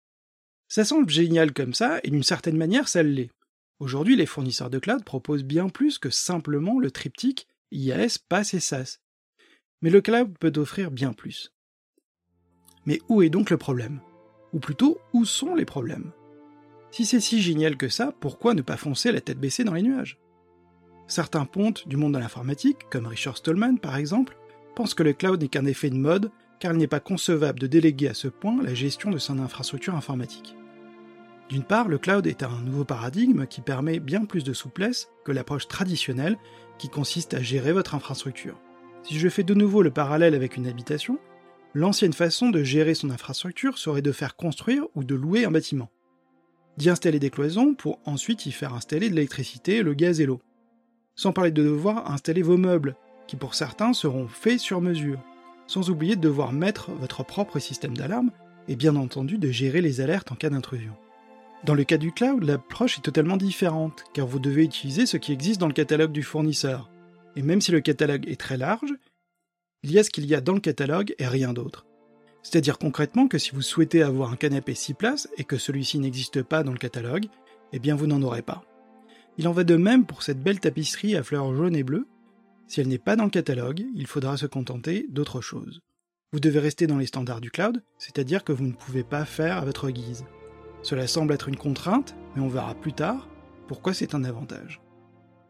Ça 0.69 0.85
semble 0.85 1.09
génial 1.11 1.53
comme 1.53 1.75
ça, 1.75 2.01
et 2.03 2.11
d'une 2.11 2.23
certaine 2.23 2.57
manière, 2.57 2.89
ça 2.89 3.03
l'est. 3.03 3.31
Aujourd'hui, 3.79 4.17
les 4.17 4.27
fournisseurs 4.27 4.71
de 4.71 4.79
cloud 4.79 5.05
proposent 5.05 5.45
bien 5.45 5.69
plus 5.69 5.99
que 5.99 6.09
simplement 6.09 6.81
le 6.81 6.91
triptyque 6.91 7.47
IaaS, 7.73 8.19
PaaS 8.27 8.55
et 8.55 8.61
SaaS. 8.61 9.01
Mais 9.83 9.91
le 9.91 10.01
cloud 10.01 10.37
peut 10.39 10.53
offrir 10.57 10.91
bien 10.91 11.13
plus. 11.13 11.53
Mais 12.87 13.01
où 13.09 13.21
est 13.21 13.29
donc 13.29 13.51
le 13.51 13.59
problème? 13.59 14.01
Ou 14.55 14.61
plutôt, 14.61 14.99
où 15.13 15.27
sont 15.27 15.55
les 15.55 15.67
problèmes? 15.67 16.13
Si 16.91 17.05
c'est 17.05 17.21
si 17.21 17.43
génial 17.43 17.77
que 17.77 17.91
ça, 17.91 18.13
pourquoi 18.19 18.55
ne 18.55 18.63
pas 18.63 18.79
foncer 18.79 19.13
la 19.13 19.21
tête 19.21 19.39
baissée 19.39 19.65
dans 19.65 19.75
les 19.75 19.83
nuages? 19.83 20.19
Certains 21.07 21.45
pontes 21.45 21.87
du 21.87 21.99
monde 21.99 22.15
de 22.15 22.19
l'informatique, 22.19 22.89
comme 22.91 23.07
Richard 23.07 23.37
Stallman 23.37 23.77
par 23.77 23.97
exemple, 23.97 24.39
pensent 24.75 24.95
que 24.95 25.03
le 25.03 25.13
cloud 25.13 25.43
n'est 25.43 25.49
qu'un 25.49 25.67
effet 25.67 25.91
de 25.91 25.97
mode 25.97 26.31
car 26.61 26.73
il 26.73 26.79
n'est 26.79 26.87
pas 26.87 27.01
concevable 27.01 27.59
de 27.59 27.67
déléguer 27.67 28.09
à 28.09 28.15
ce 28.15 28.29
point 28.29 28.63
la 28.63 28.73
gestion 28.73 29.11
de 29.11 29.19
son 29.19 29.39
infrastructure 29.39 29.95
informatique. 29.95 30.57
D'une 31.49 31.63
part, 31.63 31.89
le 31.89 31.99
cloud 31.99 32.27
est 32.27 32.43
un 32.43 32.61
nouveau 32.63 32.85
paradigme 32.85 33.47
qui 33.47 33.61
permet 33.61 34.01
bien 34.01 34.25
plus 34.25 34.43
de 34.43 34.53
souplesse 34.53 35.09
que 35.25 35.31
l'approche 35.31 35.69
traditionnelle 35.69 36.37
qui 36.79 36.89
consiste 36.89 37.35
à 37.35 37.43
gérer 37.43 37.73
votre 37.73 37.95
infrastructure. 37.95 38.61
Si 39.05 39.19
je 39.19 39.29
fais 39.29 39.45
de 39.45 39.55
nouveau 39.55 39.83
le 39.83 39.93
parallèle 39.93 40.35
avec 40.35 40.57
une 40.57 40.67
habitation, 40.67 41.19
l'ancienne 41.75 42.13
façon 42.13 42.51
de 42.51 42.65
gérer 42.65 42.95
son 42.95 43.11
infrastructure 43.11 43.79
serait 43.79 44.03
de 44.03 44.11
faire 44.11 44.35
construire 44.35 44.87
ou 44.97 45.05
de 45.05 45.15
louer 45.15 45.45
un 45.45 45.53
bâtiment, 45.53 45.89
d'y 46.77 46.91
installer 46.91 47.21
des 47.21 47.31
cloisons 47.31 47.75
pour 47.75 48.01
ensuite 48.05 48.47
y 48.47 48.53
faire 48.53 48.75
installer 48.75 49.09
de 49.09 49.15
l'électricité, 49.15 49.83
le 49.83 49.95
gaz 49.95 50.21
et 50.21 50.27
l'eau. 50.27 50.41
Sans 51.15 51.33
parler 51.33 51.53
de 51.53 51.63
devoir 51.63 52.11
installer 52.11 52.43
vos 52.43 52.57
meubles, 52.57 52.97
qui 53.29 53.37
pour 53.37 53.55
certains 53.55 53.93
seront 53.93 54.27
faits 54.27 54.59
sur 54.59 54.81
mesure, 54.81 55.21
sans 55.69 55.91
oublier 55.91 56.17
de 56.17 56.21
devoir 56.21 56.53
mettre 56.53 56.91
votre 56.91 57.25
propre 57.25 57.61
système 57.61 57.97
d'alarme 57.97 58.33
et 58.69 58.77
bien 58.77 58.97
entendu 58.97 59.39
de 59.39 59.51
gérer 59.51 59.81
les 59.81 60.01
alertes 60.01 60.33
en 60.33 60.35
cas 60.35 60.51
d'intrusion. 60.51 60.97
Dans 61.65 61.75
le 61.75 61.85
cas 61.85 61.97
du 61.97 62.13
cloud, 62.13 62.45
l'approche 62.45 62.99
est 62.99 63.03
totalement 63.03 63.37
différente, 63.37 64.05
car 64.13 64.27
vous 64.27 64.39
devez 64.39 64.65
utiliser 64.65 65.07
ce 65.07 65.17
qui 65.17 65.33
existe 65.33 65.61
dans 65.61 65.67
le 65.67 65.73
catalogue 65.73 66.13
du 66.13 66.23
fournisseur. 66.23 66.91
Et 67.35 67.43
même 67.43 67.61
si 67.61 67.73
le 67.73 67.81
catalogue 67.81 68.29
est 68.29 68.41
très 68.41 68.57
large, 68.57 68.95
il 69.83 69.93
y 69.93 69.99
a 69.99 70.05
ce 70.05 70.11
qu'il 70.11 70.27
y 70.27 70.35
a 70.35 70.41
dans 70.41 70.55
le 70.55 70.61
catalogue 70.61 71.15
et 71.19 71.27
rien 71.27 71.53
d'autre. 71.53 71.87
C'est-à-dire 72.43 72.79
concrètement 72.79 73.27
que 73.27 73.39
si 73.39 73.51
vous 73.51 73.63
souhaitez 73.63 74.03
avoir 74.03 74.31
un 74.31 74.37
canapé 74.37 74.75
6 74.75 74.95
places 74.95 75.29
et 75.37 75.45
que 75.45 75.59
celui-ci 75.59 75.99
n'existe 75.99 76.43
pas 76.43 76.63
dans 76.63 76.73
le 76.73 76.79
catalogue, 76.79 77.27
eh 77.73 77.79
bien 77.79 77.97
vous 77.97 78.07
n'en 78.07 78.23
aurez 78.23 78.43
pas. 78.43 78.65
Il 79.39 79.49
en 79.49 79.53
va 79.53 79.65
de 79.65 79.77
même 79.77 80.07
pour 80.07 80.23
cette 80.23 80.43
belle 80.43 80.61
tapisserie 80.61 81.17
à 81.17 81.23
fleurs 81.23 81.55
jaunes 81.55 81.77
et 81.77 81.83
bleues. 81.83 82.07
Si 82.69 82.81
elle 82.81 82.89
n'est 82.89 82.99
pas 82.99 83.17
dans 83.17 83.25
le 83.25 83.31
catalogue, 83.31 83.85
il 83.95 84.07
faudra 84.07 84.37
se 84.37 84.47
contenter 84.47 85.07
d'autre 85.09 85.41
chose. 85.41 85.81
Vous 86.33 86.41
devez 86.41 86.61
rester 86.61 86.87
dans 86.87 86.99
les 86.99 87.07
standards 87.07 87.41
du 87.41 87.51
cloud, 87.51 87.83
c'est-à-dire 87.99 88.45
que 88.45 88.53
vous 88.53 88.65
ne 88.65 88.73
pouvez 88.73 89.05
pas 89.05 89.25
faire 89.25 89.59
à 89.59 89.65
votre 89.65 89.91
guise. 89.91 90.25
Cela 90.87 91.09
semble 91.09 91.35
être 91.35 91.49
une 91.49 91.57
contrainte, 91.57 92.15
mais 92.37 92.43
on 92.43 92.47
verra 92.47 92.77
plus 92.77 92.93
tard 92.93 93.27
pourquoi 93.67 93.93
c'est 93.93 94.15
un 94.15 94.23
avantage. 94.23 94.81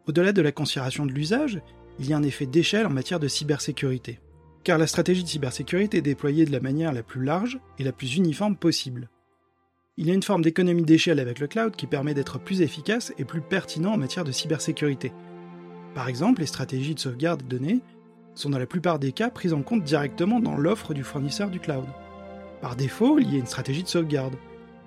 Au-delà 0.06 0.32
de 0.32 0.40
la 0.40 0.50
considération 0.50 1.04
de 1.04 1.12
l'usage, 1.12 1.60
il 1.98 2.08
y 2.08 2.14
a 2.14 2.16
un 2.16 2.22
effet 2.22 2.46
d'échelle 2.46 2.86
en 2.86 2.90
matière 2.90 3.20
de 3.20 3.28
cybersécurité. 3.28 4.18
Car 4.64 4.78
la 4.78 4.86
stratégie 4.86 5.22
de 5.22 5.28
cybersécurité 5.28 5.98
est 5.98 6.00
déployée 6.00 6.46
de 6.46 6.52
la 6.52 6.60
manière 6.60 6.90
la 6.90 7.02
plus 7.02 7.22
large 7.22 7.60
et 7.78 7.84
la 7.84 7.92
plus 7.92 8.16
uniforme 8.16 8.56
possible. 8.56 9.10
Il 9.98 10.06
y 10.06 10.10
a 10.10 10.14
une 10.14 10.22
forme 10.22 10.40
d'économie 10.40 10.84
d'échelle 10.84 11.20
avec 11.20 11.38
le 11.38 11.48
cloud 11.48 11.76
qui 11.76 11.86
permet 11.86 12.14
d'être 12.14 12.40
plus 12.40 12.62
efficace 12.62 13.12
et 13.18 13.26
plus 13.26 13.42
pertinent 13.42 13.92
en 13.92 13.98
matière 13.98 14.24
de 14.24 14.32
cybersécurité. 14.32 15.12
Par 15.94 16.08
exemple, 16.08 16.40
les 16.40 16.46
stratégies 16.46 16.94
de 16.94 17.00
sauvegarde 17.00 17.42
de 17.42 17.58
données 17.58 17.80
sont 18.34 18.48
dans 18.48 18.58
la 18.58 18.64
plupart 18.64 18.98
des 18.98 19.12
cas 19.12 19.28
prises 19.28 19.52
en 19.52 19.60
compte 19.60 19.84
directement 19.84 20.40
dans 20.40 20.56
l'offre 20.56 20.94
du 20.94 21.04
fournisseur 21.04 21.50
du 21.50 21.60
cloud. 21.60 21.84
Par 22.62 22.74
défaut, 22.74 23.18
il 23.18 23.30
y 23.30 23.36
a 23.36 23.40
une 23.40 23.44
stratégie 23.44 23.82
de 23.82 23.88
sauvegarde. 23.88 24.36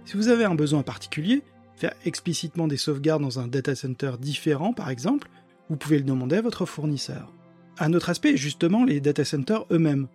Si 0.10 0.18
vous 0.18 0.30
avez 0.30 0.44
un 0.44 0.56
besoin 0.56 0.82
particulier, 0.82 1.44
faire 1.76 1.94
explicitement 2.04 2.68
des 2.68 2.78
sauvegardes 2.78 3.22
dans 3.22 3.38
un 3.40 3.48
data 3.48 3.76
center 3.76 4.14
différent 4.20 4.74
par 4.74 4.90
exemple, 4.90 5.30
vous 5.70 5.78
pouvez 5.78 6.00
le 6.00 6.04
demander 6.04 6.38
à 6.38 6.42
votre 6.42 6.66
fournisseur. 6.66 7.32
Un 7.78 7.94
autre 7.94 8.10
aspect 8.10 8.34
est 8.34 8.38
justement 8.38 8.86
les 8.86 9.02
data 9.02 9.24
centers 9.24 9.68
eux-mêmes. 9.70 10.08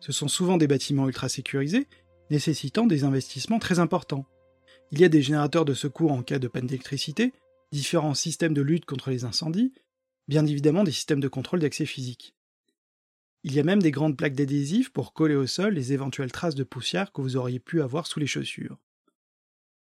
Ce 0.00 0.12
sont 0.12 0.28
souvent 0.28 0.56
des 0.56 0.66
bâtiments 0.66 1.06
ultra 1.06 1.28
sécurisés, 1.28 1.88
nécessitant 2.30 2.86
des 2.86 3.04
investissements 3.04 3.58
très 3.58 3.80
importants. 3.80 4.24
Il 4.92 5.00
y 5.00 5.04
a 5.04 5.10
des 5.10 5.20
générateurs 5.20 5.66
de 5.66 5.74
secours 5.74 6.12
en 6.12 6.22
cas 6.22 6.38
de 6.38 6.48
panne 6.48 6.66
d'électricité, 6.66 7.34
différents 7.70 8.14
systèmes 8.14 8.54
de 8.54 8.62
lutte 8.62 8.86
contre 8.86 9.10
les 9.10 9.26
incendies, 9.26 9.74
bien 10.26 10.46
évidemment 10.46 10.84
des 10.84 10.92
systèmes 10.92 11.20
de 11.20 11.28
contrôle 11.28 11.60
d'accès 11.60 11.84
physique. 11.84 12.34
Il 13.44 13.54
y 13.54 13.60
a 13.60 13.62
même 13.62 13.82
des 13.82 13.90
grandes 13.90 14.16
plaques 14.16 14.36
d'adhésif 14.36 14.88
pour 14.88 15.12
coller 15.12 15.34
au 15.34 15.46
sol 15.46 15.74
les 15.74 15.92
éventuelles 15.92 16.32
traces 16.32 16.54
de 16.54 16.64
poussière 16.64 17.12
que 17.12 17.20
vous 17.20 17.36
auriez 17.36 17.60
pu 17.60 17.82
avoir 17.82 18.06
sous 18.06 18.20
les 18.20 18.26
chaussures. 18.26 18.78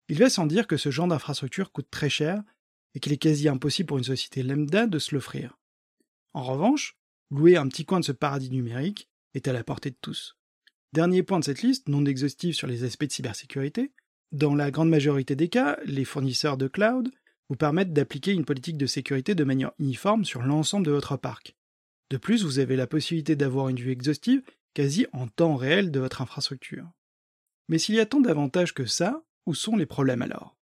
Il 0.08 0.18
va 0.18 0.30
sans 0.30 0.46
dire 0.46 0.66
que 0.66 0.76
ce 0.76 0.90
genre 0.90 1.08
d'infrastructure 1.08 1.72
coûte 1.72 1.88
très 1.90 2.08
cher 2.08 2.42
et 2.94 3.00
qu'il 3.00 3.12
est 3.12 3.18
quasi 3.18 3.48
impossible 3.48 3.86
pour 3.86 3.98
une 3.98 4.04
société 4.04 4.42
lambda 4.42 4.86
de 4.86 4.98
se 4.98 5.14
l'offrir. 5.14 5.58
En 6.32 6.42
revanche, 6.42 6.96
louer 7.30 7.56
un 7.56 7.68
petit 7.68 7.84
coin 7.84 8.00
de 8.00 8.04
ce 8.04 8.12
paradis 8.12 8.50
numérique 8.50 9.10
est 9.34 9.48
à 9.48 9.52
la 9.52 9.64
portée 9.64 9.90
de 9.90 9.98
tous. 10.00 10.36
Dernier 10.94 11.22
point 11.22 11.38
de 11.38 11.44
cette 11.44 11.62
liste, 11.62 11.88
non 11.88 12.04
exhaustive 12.06 12.54
sur 12.54 12.66
les 12.66 12.84
aspects 12.84 13.04
de 13.04 13.12
cybersécurité, 13.12 13.92
dans 14.32 14.54
la 14.54 14.70
grande 14.70 14.90
majorité 14.90 15.36
des 15.36 15.48
cas, 15.48 15.78
les 15.84 16.04
fournisseurs 16.04 16.56
de 16.56 16.68
cloud 16.68 17.10
vous 17.48 17.56
permettent 17.56 17.94
d'appliquer 17.94 18.32
une 18.32 18.44
politique 18.44 18.76
de 18.76 18.86
sécurité 18.86 19.34
de 19.34 19.44
manière 19.44 19.72
uniforme 19.78 20.24
sur 20.24 20.42
l'ensemble 20.42 20.86
de 20.86 20.90
votre 20.90 21.16
parc. 21.16 21.56
De 22.10 22.16
plus, 22.18 22.44
vous 22.44 22.58
avez 22.58 22.76
la 22.76 22.86
possibilité 22.86 23.36
d'avoir 23.36 23.68
une 23.68 23.80
vue 23.80 23.90
exhaustive 23.90 24.42
quasi 24.74 25.06
en 25.12 25.28
temps 25.28 25.56
réel 25.56 25.90
de 25.90 26.00
votre 26.00 26.20
infrastructure. 26.20 26.90
Mais 27.68 27.78
s'il 27.78 27.94
y 27.94 28.00
a 28.00 28.06
tant 28.06 28.20
d'avantages 28.20 28.74
que 28.74 28.86
ça, 28.86 29.22
où 29.48 29.54
sont 29.54 29.76
les 29.76 29.86
problèmes 29.86 30.20
alors? 30.20 30.58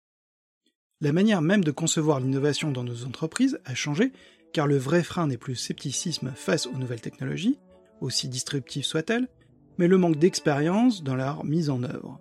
La 1.01 1.13
manière 1.13 1.43
même 1.43 1.63
de 1.63 1.69
concevoir 1.69 2.19
l'innovation 2.19 2.71
dans 2.71 2.83
nos 2.83 3.05
entreprises 3.05 3.59
a 3.63 3.75
changé, 3.75 4.11
car 4.53 4.65
le 4.65 4.77
vrai 4.77 5.03
frein 5.03 5.27
n'est 5.27 5.37
plus 5.37 5.53
le 5.53 5.57
scepticisme 5.57 6.33
face 6.35 6.65
aux 6.65 6.77
nouvelles 6.77 6.99
technologies, 6.99 7.59
aussi 8.01 8.27
disruptives 8.27 8.83
soient-elles, 8.83 9.27
mais 9.77 9.87
le 9.87 9.99
manque 9.99 10.17
d'expérience 10.17 11.03
dans 11.03 11.15
leur 11.15 11.45
mise 11.45 11.69
en 11.69 11.83
œuvre. 11.83 12.19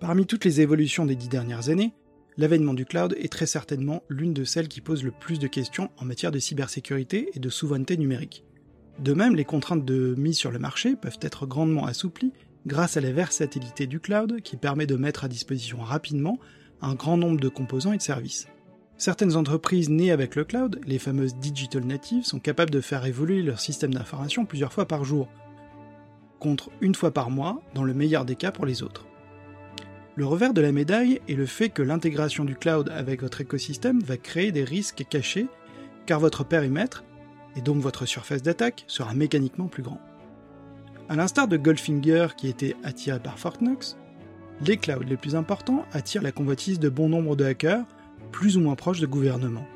Parmi 0.00 0.26
toutes 0.26 0.44
les 0.44 0.60
évolutions 0.60 1.06
des 1.06 1.14
dix 1.14 1.28
dernières 1.28 1.68
années, 1.68 1.92
l'avènement 2.36 2.74
du 2.74 2.84
cloud 2.84 3.14
est 3.16 3.32
très 3.32 3.46
certainement 3.46 4.02
l'une 4.08 4.34
de 4.34 4.42
celles 4.42 4.68
qui 4.68 4.80
pose 4.80 5.04
le 5.04 5.12
plus 5.12 5.38
de 5.38 5.46
questions 5.46 5.90
en 5.96 6.04
matière 6.04 6.32
de 6.32 6.40
cybersécurité 6.40 7.30
et 7.34 7.38
de 7.38 7.50
souveraineté 7.50 7.96
numérique. 7.96 8.44
De 8.98 9.12
même, 9.12 9.36
les 9.36 9.44
contraintes 9.44 9.84
de 9.84 10.16
mise 10.18 10.38
sur 10.38 10.50
le 10.50 10.58
marché 10.58 10.96
peuvent 10.96 11.18
être 11.22 11.46
grandement 11.46 11.86
assouplies 11.86 12.32
grâce 12.68 12.96
à 12.96 13.00
la 13.00 13.10
versatilité 13.10 13.88
du 13.88 13.98
cloud 13.98 14.40
qui 14.42 14.56
permet 14.56 14.86
de 14.86 14.94
mettre 14.94 15.24
à 15.24 15.28
disposition 15.28 15.78
rapidement 15.78 16.38
un 16.80 16.94
grand 16.94 17.16
nombre 17.16 17.40
de 17.40 17.48
composants 17.48 17.92
et 17.92 17.96
de 17.96 18.02
services. 18.02 18.46
Certaines 18.98 19.36
entreprises 19.36 19.88
nées 19.88 20.12
avec 20.12 20.36
le 20.36 20.44
cloud, 20.44 20.80
les 20.86 20.98
fameuses 20.98 21.34
digital 21.36 21.84
natives, 21.84 22.24
sont 22.24 22.38
capables 22.38 22.70
de 22.70 22.80
faire 22.80 23.06
évoluer 23.06 23.42
leur 23.42 23.58
système 23.58 23.94
d'information 23.94 24.44
plusieurs 24.44 24.72
fois 24.72 24.86
par 24.86 25.04
jour, 25.04 25.28
contre 26.38 26.70
une 26.80 26.94
fois 26.94 27.12
par 27.12 27.30
mois 27.30 27.60
dans 27.74 27.84
le 27.84 27.94
meilleur 27.94 28.24
des 28.24 28.36
cas 28.36 28.52
pour 28.52 28.66
les 28.66 28.82
autres. 28.82 29.06
Le 30.14 30.26
revers 30.26 30.52
de 30.52 30.60
la 30.60 30.72
médaille 30.72 31.20
est 31.28 31.34
le 31.34 31.46
fait 31.46 31.70
que 31.70 31.82
l'intégration 31.82 32.44
du 32.44 32.54
cloud 32.54 32.90
avec 32.94 33.22
votre 33.22 33.40
écosystème 33.40 34.00
va 34.00 34.16
créer 34.16 34.52
des 34.52 34.64
risques 34.64 35.06
cachés, 35.08 35.46
car 36.06 36.20
votre 36.20 36.44
périmètre, 36.44 37.04
et 37.56 37.60
donc 37.60 37.78
votre 37.78 38.04
surface 38.04 38.42
d'attaque, 38.42 38.84
sera 38.88 39.14
mécaniquement 39.14 39.68
plus 39.68 39.82
grand. 39.82 40.00
A 41.10 41.16
l'instar 41.16 41.48
de 41.48 41.56
Goldfinger 41.56 42.28
qui 42.36 42.48
était 42.48 42.76
attiré 42.84 43.18
par 43.18 43.38
Fortnox, 43.38 43.96
les 44.60 44.76
clouds 44.76 45.04
les 45.06 45.16
plus 45.16 45.36
importants 45.36 45.86
attirent 45.92 46.22
la 46.22 46.32
convoitise 46.32 46.78
de 46.78 46.90
bon 46.90 47.08
nombre 47.08 47.34
de 47.34 47.46
hackers, 47.46 47.86
plus 48.30 48.58
ou 48.58 48.60
moins 48.60 48.74
proches 48.74 49.00
de 49.00 49.06
gouvernements. 49.06 49.66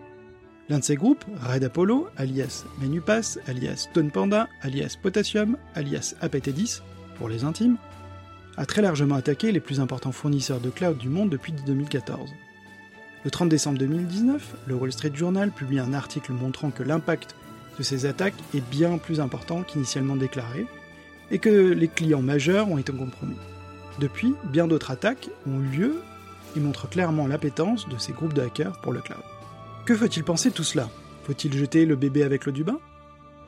L'un 0.69 0.79
de 0.79 0.85
ces 0.85 0.95
groupes, 0.95 1.25
Red 1.41 1.65
Apollo, 1.65 2.09
alias 2.19 2.65
Menupass, 2.81 3.39
alias 3.47 3.89
Stone 3.91 4.11
Panda, 4.11 4.49
alias 4.61 4.97
Potassium, 5.01 5.57
alias 5.75 6.15
APT10, 6.23 6.83
pour 7.17 7.31
les 7.31 7.45
intimes, 7.45 7.79
a 8.59 8.67
très 8.67 8.83
largement 8.83 9.15
attaqué 9.15 9.53
les 9.53 9.61
plus 9.61 9.81
importants 9.81 10.13
fournisseurs 10.13 10.61
de 10.61 10.69
cloud 10.69 10.99
du 10.99 11.09
monde 11.09 11.31
depuis 11.31 11.53
2014. 11.53 12.31
Le 13.25 13.31
30 13.31 13.49
décembre 13.49 13.79
2019, 13.79 14.57
le 14.67 14.75
Wall 14.75 14.93
Street 14.93 15.13
Journal 15.15 15.51
publie 15.51 15.79
un 15.79 15.95
article 15.95 16.33
montrant 16.33 16.71
que 16.71 16.83
l'impact 16.83 17.37
de 17.79 17.83
ces 17.83 18.05
attaques 18.05 18.35
est 18.55 18.69
bien 18.71 18.99
plus 18.99 19.21
important 19.21 19.63
qu'initialement 19.63 20.17
déclaré, 20.17 20.67
et 21.33 21.41
que 21.41 21.49
les 21.49 21.89
clients 21.89 22.23
majeurs 22.23 22.71
ont 22.71 22.79
été 22.79 22.93
compromis. 22.93 23.35
Depuis, 23.99 24.35
bien 24.53 24.69
d'autres 24.69 24.93
attaques 24.93 25.29
ont 25.49 25.61
eu 25.61 25.77
lieu 25.77 25.95
et 26.57 26.61
montrent 26.61 26.89
clairement 26.89 27.27
l'appétence 27.27 27.89
de 27.89 27.99
ces 27.99 28.13
groupes 28.13 28.35
de 28.35 28.43
hackers 28.43 28.81
pour 28.81 28.93
le 28.93 29.01
cloud. 29.01 29.23
Que 29.85 29.97
faut-il 29.97 30.23
penser 30.23 30.51
de 30.51 30.55
tout 30.55 30.63
cela? 30.63 30.89
Faut-il 31.25 31.53
jeter 31.53 31.87
le 31.87 31.97
bébé 31.97 32.23
avec 32.23 32.47
l'eau 32.47 32.53
du 32.53 32.63
bain? 32.63 32.79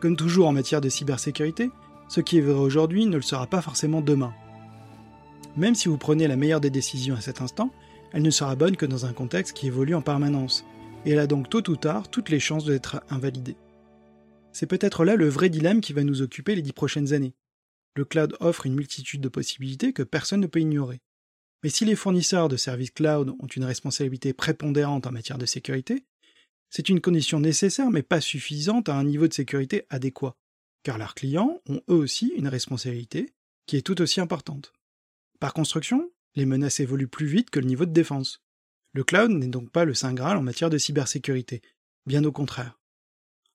Comme 0.00 0.16
toujours 0.16 0.48
en 0.48 0.52
matière 0.52 0.80
de 0.80 0.88
cybersécurité, 0.88 1.70
ce 2.08 2.20
qui 2.20 2.38
est 2.38 2.40
vrai 2.40 2.54
aujourd'hui 2.54 3.06
ne 3.06 3.16
le 3.16 3.22
sera 3.22 3.46
pas 3.46 3.62
forcément 3.62 4.00
demain, 4.00 4.34
même 5.56 5.76
si 5.76 5.88
vous 5.88 5.98
prenez 5.98 6.26
la 6.26 6.36
meilleure 6.36 6.60
des 6.60 6.70
décisions 6.70 7.14
à 7.14 7.20
cet 7.20 7.40
instant, 7.40 7.70
elle 8.12 8.22
ne 8.22 8.30
sera 8.30 8.56
bonne 8.56 8.76
que 8.76 8.86
dans 8.86 9.06
un 9.06 9.12
contexte 9.12 9.56
qui 9.56 9.68
évolue 9.68 9.94
en 9.94 10.02
permanence, 10.02 10.64
et 11.04 11.12
elle 11.12 11.20
a 11.20 11.28
donc 11.28 11.48
tôt 11.48 11.68
ou 11.70 11.76
tard 11.76 12.08
toutes 12.08 12.28
les 12.28 12.40
chances 12.40 12.64
d'être 12.64 13.02
invalidée. 13.08 13.56
C'est 14.52 14.66
peut-être 14.66 15.04
là 15.04 15.14
le 15.14 15.28
vrai 15.28 15.48
dilemme 15.50 15.80
qui 15.80 15.92
va 15.92 16.02
nous 16.02 16.22
occuper 16.22 16.56
les 16.56 16.62
dix 16.62 16.72
prochaines 16.72 17.12
années. 17.12 17.34
Le 17.96 18.04
cloud 18.04 18.36
offre 18.40 18.66
une 18.66 18.74
multitude 18.74 19.20
de 19.20 19.28
possibilités 19.28 19.92
que 19.92 20.02
personne 20.02 20.40
ne 20.40 20.46
peut 20.46 20.60
ignorer. 20.60 21.00
Mais 21.62 21.70
si 21.70 21.84
les 21.84 21.96
fournisseurs 21.96 22.48
de 22.48 22.56
services 22.56 22.90
cloud 22.90 23.34
ont 23.38 23.46
une 23.46 23.64
responsabilité 23.64 24.32
prépondérante 24.32 25.06
en 25.06 25.12
matière 25.12 25.38
de 25.38 25.46
sécurité, 25.46 26.04
c'est 26.70 26.88
une 26.88 27.00
condition 27.00 27.40
nécessaire 27.40 27.90
mais 27.90 28.02
pas 28.02 28.20
suffisante 28.20 28.88
à 28.88 28.96
un 28.96 29.04
niveau 29.04 29.28
de 29.28 29.32
sécurité 29.32 29.86
adéquat, 29.90 30.36
car 30.82 30.98
leurs 30.98 31.14
clients 31.14 31.60
ont 31.68 31.80
eux 31.88 31.94
aussi 31.94 32.32
une 32.36 32.48
responsabilité 32.48 33.32
qui 33.66 33.76
est 33.76 33.82
tout 33.82 34.02
aussi 34.02 34.20
importante. 34.20 34.72
Par 35.40 35.54
construction, 35.54 36.10
les 36.34 36.46
menaces 36.46 36.80
évoluent 36.80 37.08
plus 37.08 37.26
vite 37.26 37.50
que 37.50 37.60
le 37.60 37.66
niveau 37.66 37.86
de 37.86 37.92
défense. 37.92 38.42
Le 38.92 39.04
cloud 39.04 39.30
n'est 39.30 39.46
donc 39.46 39.70
pas 39.70 39.84
le 39.84 39.94
saint 39.94 40.14
Graal 40.14 40.36
en 40.36 40.42
matière 40.42 40.70
de 40.70 40.78
cybersécurité, 40.78 41.62
bien 42.06 42.24
au 42.24 42.32
contraire. 42.32 42.78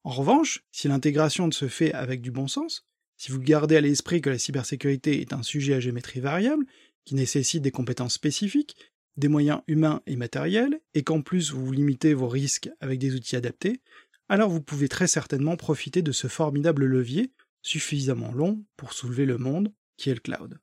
En 0.03 0.12
revanche, 0.12 0.63
si 0.72 0.88
l'intégration 0.88 1.51
se 1.51 1.67
fait 1.67 1.93
avec 1.93 2.22
du 2.22 2.31
bon 2.31 2.48
sens, 2.48 2.88
si 3.19 3.33
vous 3.33 3.41
gardez 3.41 3.75
à 3.75 3.81
l'esprit 3.81 4.21
que 4.21 4.29
la 4.29 4.39
cybersécurité 4.39 5.19
est 5.19 5.33
un 5.33 5.43
sujet 5.43 5.73
à 5.73 5.81
géométrie 5.81 6.21
variable, 6.21 6.65
qui 7.03 7.15
nécessite 7.15 7.61
des 7.61 7.69
compétences 7.69 8.13
spécifiques, 8.13 8.77
des 9.17 9.27
moyens 9.27 9.61
humains 9.67 10.01
et 10.07 10.15
matériels, 10.15 10.79
et 10.93 11.03
qu'en 11.03 11.21
plus 11.21 11.51
vous 11.51 11.69
limitez 11.69 12.13
vos 12.13 12.29
risques 12.29 12.69
avec 12.79 12.97
des 12.97 13.13
outils 13.15 13.35
adaptés, 13.35 13.81
alors 14.29 14.49
vous 14.49 14.61
pouvez 14.61 14.88
très 14.88 15.07
certainement 15.07 15.57
profiter 15.57 16.01
de 16.01 16.13
ce 16.13 16.27
formidable 16.27 16.85
levier, 16.85 17.33
suffisamment 17.61 18.31
long 18.31 18.63
pour 18.77 18.93
soulever 18.93 19.25
le 19.25 19.38
monde, 19.38 19.73
qui 19.97 20.09
est 20.09 20.13
le 20.13 20.21
cloud. 20.21 20.57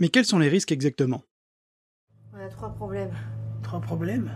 Mais 0.00 0.08
quels 0.08 0.24
sont 0.24 0.38
les 0.38 0.48
risques 0.48 0.72
exactement? 0.72 1.22
On 2.32 2.38
a 2.38 2.48
trois 2.48 2.70
problèmes. 2.70 3.12
Trois 3.62 3.82
problèmes? 3.82 4.30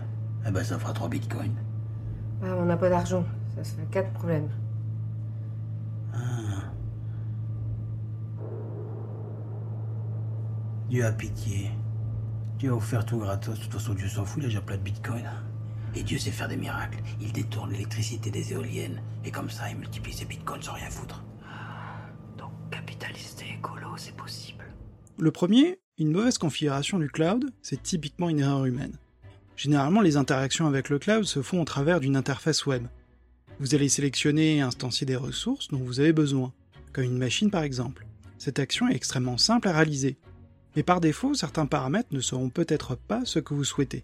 Eh 0.47 0.51
ben 0.51 0.63
ça 0.63 0.77
fera 0.77 0.93
trois 0.93 1.09
bitcoins. 1.09 1.57
on 2.43 2.65
n'a 2.65 2.77
pas 2.77 2.89
d'argent. 2.89 3.25
Ça, 3.55 3.63
se 3.63 3.73
fait 3.73 3.89
quatre 3.89 4.13
problèmes. 4.13 4.49
Dieu 10.89 11.05
a 11.05 11.11
pitié. 11.11 11.71
Dieu 12.59 12.71
a 12.71 12.75
offert 12.75 13.05
tout 13.05 13.17
gratos. 13.17 13.57
De 13.57 13.63
toute 13.63 13.73
façon, 13.73 13.93
Dieu 13.93 14.07
s'en 14.07 14.25
fout, 14.25 14.41
il 14.41 14.45
a 14.45 14.47
déjà 14.49 14.61
plein 14.61 14.77
de 14.77 14.81
bitcoins. 14.81 15.29
Et 15.95 16.03
Dieu 16.03 16.17
sait 16.17 16.31
faire 16.31 16.47
des 16.47 16.57
miracles. 16.57 16.99
Il 17.21 17.31
détourne 17.31 17.71
l'électricité 17.71 18.31
des 18.31 18.53
éoliennes. 18.53 19.01
Et 19.25 19.31
comme 19.31 19.49
ça, 19.49 19.69
il 19.69 19.77
multiplie 19.77 20.13
ses 20.13 20.25
bitcoins 20.25 20.61
sans 20.61 20.73
rien 20.73 20.89
foutre. 20.89 21.23
Donc, 22.37 22.51
capitaliser 22.71 23.45
écolo, 23.57 23.95
c'est 23.97 24.15
possible. 24.15 24.65
Le 25.17 25.31
premier, 25.31 25.79
une 25.97 26.11
mauvaise 26.11 26.37
configuration 26.37 26.99
du 26.99 27.09
cloud, 27.09 27.51
c'est 27.61 27.81
typiquement 27.81 28.29
une 28.29 28.39
erreur 28.39 28.65
humaine. 28.65 28.97
Généralement, 29.55 30.01
les 30.01 30.17
interactions 30.17 30.65
avec 30.67 30.89
le 30.89 30.99
cloud 30.99 31.25
se 31.25 31.41
font 31.41 31.61
au 31.61 31.65
travers 31.65 31.99
d'une 31.99 32.15
interface 32.15 32.65
web. 32.65 32.87
Vous 33.59 33.75
allez 33.75 33.89
sélectionner 33.89 34.57
et 34.57 34.61
instancier 34.61 35.05
des 35.05 35.15
ressources 35.15 35.67
dont 35.67 35.77
vous 35.77 35.99
avez 35.99 36.13
besoin, 36.13 36.51
comme 36.91 37.03
une 37.03 37.17
machine 37.17 37.51
par 37.51 37.63
exemple. 37.63 38.05
Cette 38.39 38.59
action 38.59 38.89
est 38.89 38.95
extrêmement 38.95 39.37
simple 39.37 39.67
à 39.67 39.73
réaliser. 39.73 40.17
Mais 40.75 40.83
par 40.83 41.01
défaut, 41.01 41.33
certains 41.33 41.65
paramètres 41.65 42.09
ne 42.11 42.19
seront 42.19 42.49
peut-être 42.49 42.95
pas 42.95 43.21
ce 43.25 43.39
que 43.39 43.53
vous 43.53 43.63
souhaitez. 43.63 44.03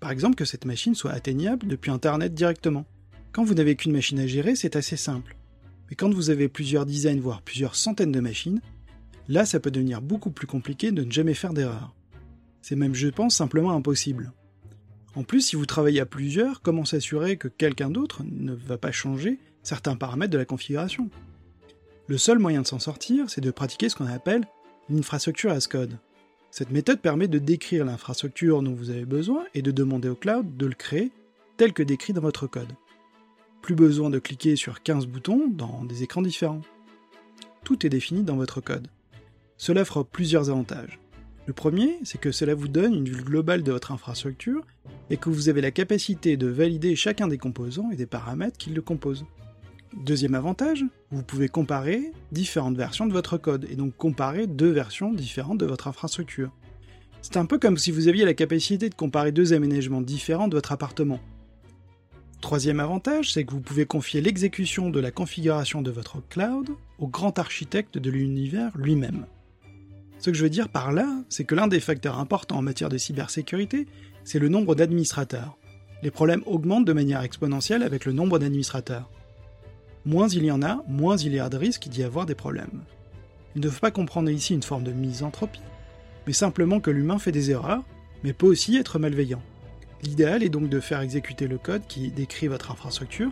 Par 0.00 0.10
exemple 0.10 0.34
que 0.34 0.44
cette 0.44 0.64
machine 0.64 0.94
soit 0.94 1.12
atteignable 1.12 1.66
depuis 1.66 1.90
Internet 1.90 2.34
directement. 2.34 2.86
Quand 3.32 3.44
vous 3.44 3.54
n'avez 3.54 3.76
qu'une 3.76 3.92
machine 3.92 4.18
à 4.18 4.26
gérer, 4.26 4.56
c'est 4.56 4.76
assez 4.76 4.96
simple. 4.96 5.36
Mais 5.88 5.96
quand 5.96 6.12
vous 6.12 6.30
avez 6.30 6.48
plusieurs 6.48 6.86
dizaines, 6.86 7.20
voire 7.20 7.42
plusieurs 7.42 7.76
centaines 7.76 8.12
de 8.12 8.20
machines, 8.20 8.60
là 9.28 9.46
ça 9.46 9.60
peut 9.60 9.70
devenir 9.70 10.02
beaucoup 10.02 10.30
plus 10.30 10.46
compliqué 10.46 10.90
de 10.90 11.04
ne 11.04 11.10
jamais 11.10 11.34
faire 11.34 11.54
d'erreur. 11.54 11.94
C'est 12.60 12.76
même, 12.76 12.94
je 12.94 13.08
pense, 13.08 13.36
simplement 13.36 13.72
impossible. 13.72 14.32
En 15.14 15.24
plus, 15.24 15.42
si 15.42 15.56
vous 15.56 15.66
travaillez 15.66 16.00
à 16.00 16.06
plusieurs, 16.06 16.62
comment 16.62 16.84
s'assurer 16.84 17.36
que 17.36 17.48
quelqu'un 17.48 17.90
d'autre 17.90 18.22
ne 18.24 18.52
va 18.54 18.78
pas 18.78 18.92
changer 18.92 19.38
certains 19.62 19.96
paramètres 19.96 20.32
de 20.32 20.38
la 20.38 20.44
configuration? 20.44 21.10
Le 22.08 22.18
seul 22.18 22.38
moyen 22.38 22.62
de 22.62 22.66
s'en 22.66 22.78
sortir, 22.78 23.28
c'est 23.28 23.40
de 23.40 23.50
pratiquer 23.50 23.88
ce 23.88 23.96
qu'on 23.96 24.06
appelle 24.06 24.46
l'infrastructure 24.90 25.50
as 25.50 25.66
code. 25.66 25.98
Cette 26.50 26.70
méthode 26.70 27.00
permet 27.00 27.28
de 27.28 27.38
décrire 27.38 27.84
l'infrastructure 27.84 28.62
dont 28.62 28.74
vous 28.74 28.90
avez 28.90 29.04
besoin 29.04 29.44
et 29.54 29.62
de 29.62 29.70
demander 29.70 30.08
au 30.08 30.14
cloud 30.14 30.56
de 30.56 30.66
le 30.66 30.74
créer 30.74 31.10
tel 31.56 31.72
que 31.72 31.82
décrit 31.82 32.12
dans 32.12 32.20
votre 32.20 32.46
code. 32.46 32.72
Plus 33.62 33.74
besoin 33.74 34.10
de 34.10 34.18
cliquer 34.18 34.56
sur 34.56 34.82
15 34.82 35.06
boutons 35.06 35.48
dans 35.48 35.84
des 35.84 36.02
écrans 36.02 36.22
différents. 36.22 36.62
Tout 37.64 37.86
est 37.86 37.90
défini 37.90 38.22
dans 38.22 38.36
votre 38.36 38.60
code. 38.60 38.88
Cela 39.56 39.82
offre 39.82 40.02
plusieurs 40.02 40.50
avantages. 40.50 40.98
Le 41.46 41.52
premier, 41.52 41.98
c'est 42.04 42.20
que 42.20 42.32
cela 42.32 42.54
vous 42.54 42.68
donne 42.68 42.94
une 42.94 43.08
vue 43.08 43.22
globale 43.22 43.62
de 43.62 43.72
votre 43.72 43.92
infrastructure 43.92 44.64
et 45.10 45.16
que 45.16 45.30
vous 45.30 45.48
avez 45.48 45.60
la 45.60 45.70
capacité 45.70 46.36
de 46.36 46.48
valider 46.48 46.96
chacun 46.96 47.28
des 47.28 47.38
composants 47.38 47.90
et 47.90 47.96
des 47.96 48.06
paramètres 48.06 48.58
qui 48.58 48.70
le 48.70 48.82
composent. 48.82 49.24
Deuxième 49.96 50.34
avantage, 50.34 50.84
vous 51.10 51.22
pouvez 51.22 51.48
comparer 51.48 52.12
différentes 52.32 52.76
versions 52.76 53.06
de 53.06 53.12
votre 53.12 53.36
code 53.36 53.66
et 53.70 53.76
donc 53.76 53.94
comparer 53.96 54.46
deux 54.46 54.70
versions 54.70 55.12
différentes 55.12 55.58
de 55.58 55.66
votre 55.66 55.86
infrastructure. 55.86 56.50
C'est 57.20 57.36
un 57.36 57.44
peu 57.44 57.58
comme 57.58 57.76
si 57.76 57.90
vous 57.90 58.08
aviez 58.08 58.24
la 58.24 58.34
capacité 58.34 58.88
de 58.88 58.94
comparer 58.94 59.32
deux 59.32 59.52
aménagements 59.52 60.00
différents 60.00 60.48
de 60.48 60.56
votre 60.56 60.72
appartement. 60.72 61.20
Troisième 62.40 62.80
avantage, 62.80 63.32
c'est 63.32 63.44
que 63.44 63.52
vous 63.52 63.60
pouvez 63.60 63.84
confier 63.84 64.22
l'exécution 64.22 64.90
de 64.90 64.98
la 64.98 65.10
configuration 65.10 65.82
de 65.82 65.90
votre 65.90 66.26
cloud 66.28 66.70
au 66.98 67.06
grand 67.06 67.38
architecte 67.38 67.98
de 67.98 68.10
l'univers 68.10 68.76
lui-même. 68.76 69.26
Ce 70.18 70.30
que 70.30 70.36
je 70.36 70.42
veux 70.42 70.50
dire 70.50 70.68
par 70.68 70.90
là, 70.90 71.22
c'est 71.28 71.44
que 71.44 71.54
l'un 71.54 71.68
des 71.68 71.80
facteurs 71.80 72.18
importants 72.18 72.58
en 72.58 72.62
matière 72.62 72.88
de 72.88 72.98
cybersécurité, 72.98 73.86
c'est 74.24 74.38
le 74.38 74.48
nombre 74.48 74.74
d'administrateurs. 74.74 75.58
Les 76.02 76.10
problèmes 76.10 76.42
augmentent 76.46 76.86
de 76.86 76.92
manière 76.92 77.22
exponentielle 77.22 77.82
avec 77.82 78.06
le 78.06 78.12
nombre 78.12 78.38
d'administrateurs. 78.38 79.08
Moins 80.04 80.28
il 80.28 80.44
y 80.44 80.50
en 80.50 80.62
a, 80.62 80.82
moins 80.88 81.16
il 81.16 81.32
y 81.32 81.38
a 81.38 81.48
de 81.48 81.56
risque 81.56 81.88
d'y 81.88 82.02
avoir 82.02 82.26
des 82.26 82.34
problèmes. 82.34 82.82
Il 83.54 83.62
ne 83.62 83.68
faut 83.68 83.80
pas 83.80 83.90
comprendre 83.90 84.30
ici 84.30 84.54
une 84.54 84.62
forme 84.62 84.84
de 84.84 84.92
misanthropie, 84.92 85.60
mais 86.26 86.32
simplement 86.32 86.80
que 86.80 86.90
l'humain 86.90 87.18
fait 87.18 87.32
des 87.32 87.50
erreurs, 87.50 87.84
mais 88.24 88.32
peut 88.32 88.46
aussi 88.46 88.76
être 88.76 88.98
malveillant. 88.98 89.42
L'idéal 90.02 90.42
est 90.42 90.48
donc 90.48 90.68
de 90.68 90.80
faire 90.80 91.00
exécuter 91.00 91.46
le 91.46 91.58
code 91.58 91.86
qui 91.86 92.10
décrit 92.10 92.48
votre 92.48 92.72
infrastructure 92.72 93.30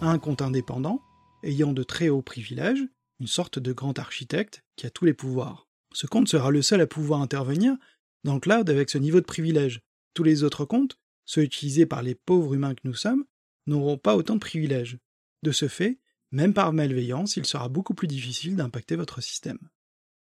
à 0.00 0.10
un 0.10 0.18
compte 0.18 0.42
indépendant, 0.42 1.00
ayant 1.42 1.72
de 1.72 1.82
très 1.82 2.08
hauts 2.08 2.22
privilèges, 2.22 2.84
une 3.18 3.26
sorte 3.26 3.58
de 3.58 3.72
grand 3.72 3.98
architecte 3.98 4.62
qui 4.76 4.86
a 4.86 4.90
tous 4.90 5.04
les 5.04 5.14
pouvoirs. 5.14 5.66
Ce 5.92 6.06
compte 6.06 6.28
sera 6.28 6.50
le 6.50 6.62
seul 6.62 6.80
à 6.80 6.86
pouvoir 6.86 7.20
intervenir 7.20 7.76
dans 8.24 8.34
le 8.34 8.40
cloud 8.40 8.70
avec 8.70 8.90
ce 8.90 8.98
niveau 8.98 9.20
de 9.20 9.26
privilège. 9.26 9.80
Tous 10.14 10.22
les 10.22 10.44
autres 10.44 10.64
comptes, 10.64 10.98
ceux 11.24 11.42
utilisés 11.42 11.86
par 11.86 12.02
les 12.02 12.14
pauvres 12.14 12.54
humains 12.54 12.74
que 12.74 12.80
nous 12.84 12.94
sommes, 12.94 13.24
n'auront 13.66 13.98
pas 13.98 14.16
autant 14.16 14.34
de 14.34 14.40
privilèges. 14.40 14.98
De 15.42 15.52
ce 15.52 15.66
fait, 15.68 15.98
même 16.32 16.54
par 16.54 16.72
malveillance, 16.72 17.36
il 17.36 17.44
sera 17.44 17.68
beaucoup 17.68 17.92
plus 17.92 18.08
difficile 18.08 18.56
d'impacter 18.56 18.96
votre 18.96 19.20
système. 19.20 19.58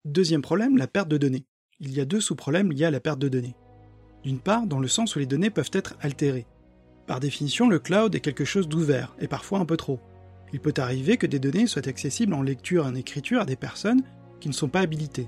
Deuxième 0.05 0.43
problème, 0.43 0.77
la 0.77 0.87
perte 0.87 1.09
de 1.09 1.17
données. 1.17 1.45
Il 1.79 1.91
y 1.91 1.99
a 1.99 2.05
deux 2.05 2.21
sous-problèmes 2.21 2.71
liés 2.71 2.85
à 2.85 2.91
la 2.91 2.99
perte 2.99 3.19
de 3.19 3.27
données. 3.27 3.55
D'une 4.23 4.39
part, 4.39 4.67
dans 4.67 4.79
le 4.79 4.87
sens 4.87 5.15
où 5.15 5.19
les 5.19 5.25
données 5.25 5.49
peuvent 5.49 5.71
être 5.73 5.95
altérées. 5.99 6.45
Par 7.07 7.19
définition, 7.19 7.67
le 7.67 7.79
cloud 7.79 8.13
est 8.13 8.19
quelque 8.19 8.45
chose 8.45 8.69
d'ouvert, 8.69 9.15
et 9.19 9.27
parfois 9.27 9.59
un 9.59 9.65
peu 9.65 9.77
trop. 9.77 9.99
Il 10.53 10.59
peut 10.59 10.73
arriver 10.77 11.17
que 11.17 11.27
des 11.27 11.39
données 11.39 11.65
soient 11.65 11.87
accessibles 11.87 12.35
en 12.35 12.43
lecture 12.43 12.85
et 12.85 12.89
en 12.89 12.95
écriture 12.95 13.41
à 13.41 13.45
des 13.45 13.55
personnes 13.55 14.03
qui 14.39 14.47
ne 14.47 14.53
sont 14.53 14.69
pas 14.69 14.81
habilitées. 14.81 15.27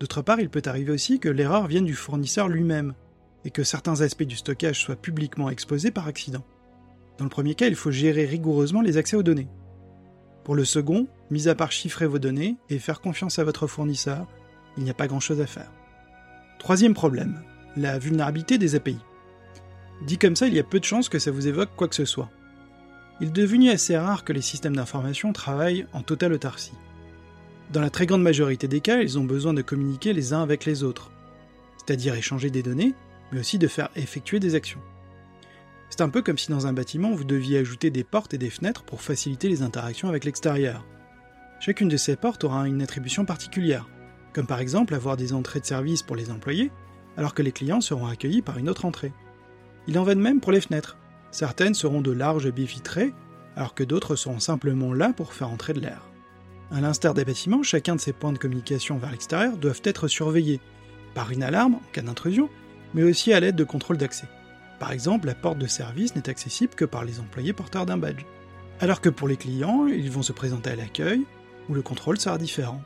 D'autre 0.00 0.20
part, 0.20 0.40
il 0.40 0.50
peut 0.50 0.62
arriver 0.66 0.92
aussi 0.92 1.18
que 1.18 1.30
l'erreur 1.30 1.66
vienne 1.66 1.86
du 1.86 1.94
fournisseur 1.94 2.48
lui-même, 2.48 2.94
et 3.46 3.50
que 3.50 3.64
certains 3.64 4.02
aspects 4.02 4.24
du 4.24 4.36
stockage 4.36 4.80
soient 4.80 4.96
publiquement 4.96 5.48
exposés 5.48 5.90
par 5.90 6.06
accident. 6.06 6.44
Dans 7.16 7.24
le 7.24 7.30
premier 7.30 7.54
cas, 7.54 7.68
il 7.68 7.74
faut 7.74 7.90
gérer 7.90 8.26
rigoureusement 8.26 8.82
les 8.82 8.98
accès 8.98 9.16
aux 9.16 9.22
données. 9.22 9.48
Pour 10.50 10.56
le 10.56 10.64
second, 10.64 11.06
mis 11.30 11.46
à 11.46 11.54
part 11.54 11.70
chiffrer 11.70 12.08
vos 12.08 12.18
données 12.18 12.56
et 12.70 12.80
faire 12.80 13.00
confiance 13.00 13.38
à 13.38 13.44
votre 13.44 13.68
fournisseur, 13.68 14.26
il 14.76 14.82
n'y 14.82 14.90
a 14.90 14.94
pas 14.94 15.06
grand-chose 15.06 15.40
à 15.40 15.46
faire. 15.46 15.70
Troisième 16.58 16.92
problème, 16.92 17.44
la 17.76 18.00
vulnérabilité 18.00 18.58
des 18.58 18.74
API. 18.74 18.98
Dit 20.04 20.18
comme 20.18 20.34
ça, 20.34 20.48
il 20.48 20.54
y 20.54 20.58
a 20.58 20.64
peu 20.64 20.80
de 20.80 20.84
chances 20.84 21.08
que 21.08 21.20
ça 21.20 21.30
vous 21.30 21.46
évoque 21.46 21.70
quoi 21.76 21.86
que 21.86 21.94
ce 21.94 22.04
soit. 22.04 22.30
Il 23.20 23.28
est 23.28 23.30
devenu 23.30 23.70
assez 23.70 23.96
rare 23.96 24.24
que 24.24 24.32
les 24.32 24.42
systèmes 24.42 24.74
d'information 24.74 25.32
travaillent 25.32 25.86
en 25.92 26.02
totale 26.02 26.32
autarcie. 26.32 26.74
Dans 27.72 27.80
la 27.80 27.90
très 27.90 28.06
grande 28.06 28.22
majorité 28.22 28.66
des 28.66 28.80
cas, 28.80 29.02
ils 29.02 29.20
ont 29.20 29.24
besoin 29.24 29.54
de 29.54 29.62
communiquer 29.62 30.12
les 30.12 30.32
uns 30.32 30.42
avec 30.42 30.64
les 30.64 30.82
autres, 30.82 31.12
c'est-à-dire 31.76 32.16
échanger 32.16 32.50
des 32.50 32.64
données, 32.64 32.94
mais 33.30 33.38
aussi 33.38 33.60
de 33.60 33.68
faire 33.68 33.90
effectuer 33.94 34.40
des 34.40 34.56
actions. 34.56 34.80
C'est 35.90 36.00
un 36.00 36.08
peu 36.08 36.22
comme 36.22 36.38
si 36.38 36.50
dans 36.50 36.66
un 36.66 36.72
bâtiment 36.72 37.12
vous 37.12 37.24
deviez 37.24 37.58
ajouter 37.58 37.90
des 37.90 38.04
portes 38.04 38.32
et 38.32 38.38
des 38.38 38.48
fenêtres 38.48 38.84
pour 38.84 39.02
faciliter 39.02 39.48
les 39.48 39.62
interactions 39.62 40.08
avec 40.08 40.24
l'extérieur. 40.24 40.86
Chacune 41.58 41.88
de 41.88 41.96
ces 41.96 42.16
portes 42.16 42.44
aura 42.44 42.66
une 42.66 42.80
attribution 42.80 43.24
particulière, 43.24 43.88
comme 44.32 44.46
par 44.46 44.60
exemple 44.60 44.94
avoir 44.94 45.16
des 45.16 45.32
entrées 45.32 45.60
de 45.60 45.66
service 45.66 46.02
pour 46.02 46.16
les 46.16 46.30
employés, 46.30 46.70
alors 47.16 47.34
que 47.34 47.42
les 47.42 47.52
clients 47.52 47.80
seront 47.80 48.06
accueillis 48.06 48.40
par 48.40 48.56
une 48.56 48.68
autre 48.68 48.86
entrée. 48.86 49.12
Il 49.88 49.98
en 49.98 50.04
va 50.04 50.14
de 50.14 50.20
même 50.20 50.40
pour 50.40 50.52
les 50.52 50.60
fenêtres. 50.60 50.96
Certaines 51.32 51.74
seront 51.74 52.00
de 52.00 52.12
larges 52.12 52.50
baies 52.50 52.66
alors 53.56 53.74
que 53.74 53.84
d'autres 53.84 54.16
seront 54.16 54.38
simplement 54.38 54.94
là 54.94 55.12
pour 55.12 55.34
faire 55.34 55.50
entrer 55.50 55.72
de 55.72 55.80
l'air. 55.80 56.08
À 56.70 56.80
l'instar 56.80 57.14
des 57.14 57.24
bâtiments, 57.24 57.64
chacun 57.64 57.96
de 57.96 58.00
ces 58.00 58.12
points 58.12 58.32
de 58.32 58.38
communication 58.38 58.96
vers 58.96 59.10
l'extérieur 59.10 59.56
doivent 59.56 59.82
être 59.84 60.06
surveillés, 60.06 60.60
par 61.14 61.32
une 61.32 61.42
alarme 61.42 61.74
en 61.74 61.82
cas 61.92 62.02
d'intrusion, 62.02 62.48
mais 62.94 63.02
aussi 63.02 63.32
à 63.32 63.40
l'aide 63.40 63.56
de 63.56 63.64
contrôles 63.64 63.98
d'accès. 63.98 64.28
Par 64.80 64.92
exemple, 64.92 65.26
la 65.26 65.34
porte 65.34 65.58
de 65.58 65.66
service 65.66 66.16
n'est 66.16 66.30
accessible 66.30 66.74
que 66.74 66.86
par 66.86 67.04
les 67.04 67.20
employés 67.20 67.52
porteurs 67.52 67.84
d'un 67.84 67.98
badge. 67.98 68.24
Alors 68.80 69.02
que 69.02 69.10
pour 69.10 69.28
les 69.28 69.36
clients, 69.36 69.86
ils 69.86 70.10
vont 70.10 70.22
se 70.22 70.32
présenter 70.32 70.70
à 70.70 70.76
l'accueil, 70.76 71.26
où 71.68 71.74
le 71.74 71.82
contrôle 71.82 72.18
sera 72.18 72.38
différent. 72.38 72.82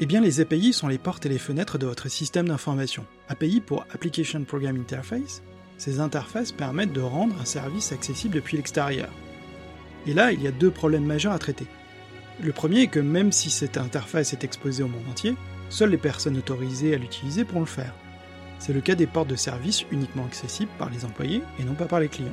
Eh 0.00 0.06
bien, 0.06 0.20
les 0.20 0.40
API 0.40 0.72
sont 0.72 0.88
les 0.88 0.98
portes 0.98 1.24
et 1.24 1.28
les 1.28 1.38
fenêtres 1.38 1.78
de 1.78 1.86
votre 1.86 2.08
système 2.08 2.48
d'information. 2.48 3.06
API 3.28 3.60
pour 3.60 3.86
Application 3.90 4.42
Program 4.42 4.76
Interface, 4.76 5.42
ces 5.76 6.00
interfaces 6.00 6.50
permettent 6.50 6.92
de 6.92 7.00
rendre 7.00 7.40
un 7.40 7.44
service 7.44 7.92
accessible 7.92 8.34
depuis 8.34 8.56
l'extérieur. 8.56 9.10
Et 10.06 10.14
là, 10.14 10.32
il 10.32 10.42
y 10.42 10.48
a 10.48 10.52
deux 10.52 10.72
problèmes 10.72 11.06
majeurs 11.06 11.32
à 11.32 11.38
traiter. 11.38 11.66
Le 12.42 12.52
premier 12.52 12.82
est 12.82 12.86
que 12.88 12.98
même 12.98 13.30
si 13.30 13.50
cette 13.50 13.76
interface 13.76 14.32
est 14.32 14.42
exposée 14.42 14.82
au 14.82 14.88
monde 14.88 15.08
entier, 15.08 15.36
seules 15.70 15.90
les 15.90 15.96
personnes 15.96 16.36
autorisées 16.36 16.94
à 16.94 16.98
l'utiliser 16.98 17.44
pourront 17.44 17.60
le 17.60 17.66
faire. 17.66 17.94
C'est 18.58 18.72
le 18.72 18.80
cas 18.80 18.94
des 18.94 19.06
portes 19.06 19.28
de 19.28 19.36
service 19.36 19.84
uniquement 19.90 20.24
accessibles 20.24 20.70
par 20.78 20.90
les 20.90 21.04
employés 21.04 21.42
et 21.58 21.64
non 21.64 21.74
pas 21.74 21.86
par 21.86 22.00
les 22.00 22.08
clients. 22.08 22.32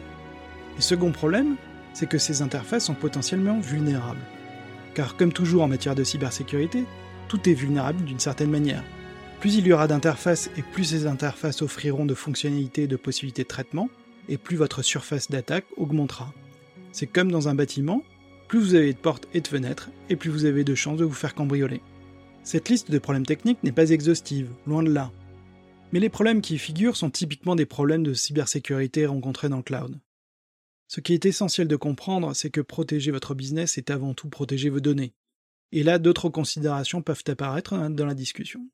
Le 0.75 0.81
second 0.81 1.11
problème, 1.11 1.55
c'est 1.93 2.09
que 2.09 2.17
ces 2.17 2.41
interfaces 2.41 2.85
sont 2.85 2.93
potentiellement 2.93 3.59
vulnérables. 3.59 4.25
Car 4.93 5.15
comme 5.15 5.33
toujours 5.33 5.63
en 5.63 5.67
matière 5.67 5.95
de 5.95 6.03
cybersécurité, 6.03 6.85
tout 7.27 7.49
est 7.49 7.53
vulnérable 7.53 8.03
d'une 8.03 8.19
certaine 8.19 8.51
manière. 8.51 8.83
Plus 9.39 9.55
il 9.55 9.67
y 9.67 9.73
aura 9.73 9.87
d'interfaces 9.87 10.49
et 10.57 10.61
plus 10.61 10.85
ces 10.85 11.07
interfaces 11.07 11.61
offriront 11.61 12.05
de 12.05 12.13
fonctionnalités 12.13 12.83
et 12.83 12.87
de 12.87 12.95
possibilités 12.95 13.43
de 13.43 13.47
traitement, 13.47 13.89
et 14.27 14.37
plus 14.37 14.57
votre 14.57 14.81
surface 14.81 15.29
d'attaque 15.29 15.65
augmentera. 15.77 16.33
C'est 16.91 17.07
comme 17.07 17.31
dans 17.31 17.47
un 17.47 17.55
bâtiment, 17.55 18.03
plus 18.47 18.59
vous 18.59 18.75
avez 18.75 18.93
de 18.93 18.97
portes 18.97 19.27
et 19.33 19.41
de 19.41 19.47
fenêtres, 19.47 19.89
et 20.09 20.15
plus 20.15 20.29
vous 20.29 20.45
avez 20.45 20.63
de 20.63 20.75
chances 20.75 20.97
de 20.97 21.05
vous 21.05 21.13
faire 21.13 21.35
cambrioler. 21.35 21.81
Cette 22.43 22.69
liste 22.69 22.91
de 22.91 22.99
problèmes 22.99 23.25
techniques 23.25 23.63
n'est 23.63 23.71
pas 23.71 23.89
exhaustive, 23.89 24.49
loin 24.67 24.83
de 24.83 24.91
là. 24.91 25.11
Mais 25.91 25.99
les 25.99 26.09
problèmes 26.09 26.41
qui 26.41 26.55
y 26.55 26.57
figurent 26.57 26.97
sont 26.97 27.09
typiquement 27.09 27.55
des 27.55 27.65
problèmes 27.65 28.03
de 28.03 28.13
cybersécurité 28.13 29.05
rencontrés 29.05 29.49
dans 29.49 29.57
le 29.57 29.63
cloud. 29.63 29.99
Ce 30.87 30.99
qui 30.99 31.13
est 31.13 31.25
essentiel 31.25 31.67
de 31.67 31.75
comprendre, 31.75 32.35
c'est 32.35 32.49
que 32.49 32.61
protéger 32.61 33.11
votre 33.11 33.33
business 33.33 33.77
est 33.77 33.89
avant 33.89 34.13
tout 34.13 34.29
protéger 34.29 34.69
vos 34.69 34.79
données. 34.79 35.13
Et 35.71 35.83
là, 35.83 35.97
d'autres 35.97 36.29
considérations 36.29 37.01
peuvent 37.01 37.23
apparaître 37.27 37.89
dans 37.89 38.05
la 38.05 38.13
discussion. 38.13 38.69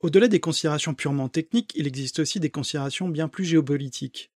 Au-delà 0.00 0.28
des 0.28 0.40
considérations 0.40 0.94
purement 0.94 1.28
techniques, 1.28 1.72
il 1.74 1.86
existe 1.86 2.20
aussi 2.20 2.38
des 2.38 2.50
considérations 2.50 3.08
bien 3.08 3.28
plus 3.28 3.44
géopolitiques. 3.44 4.30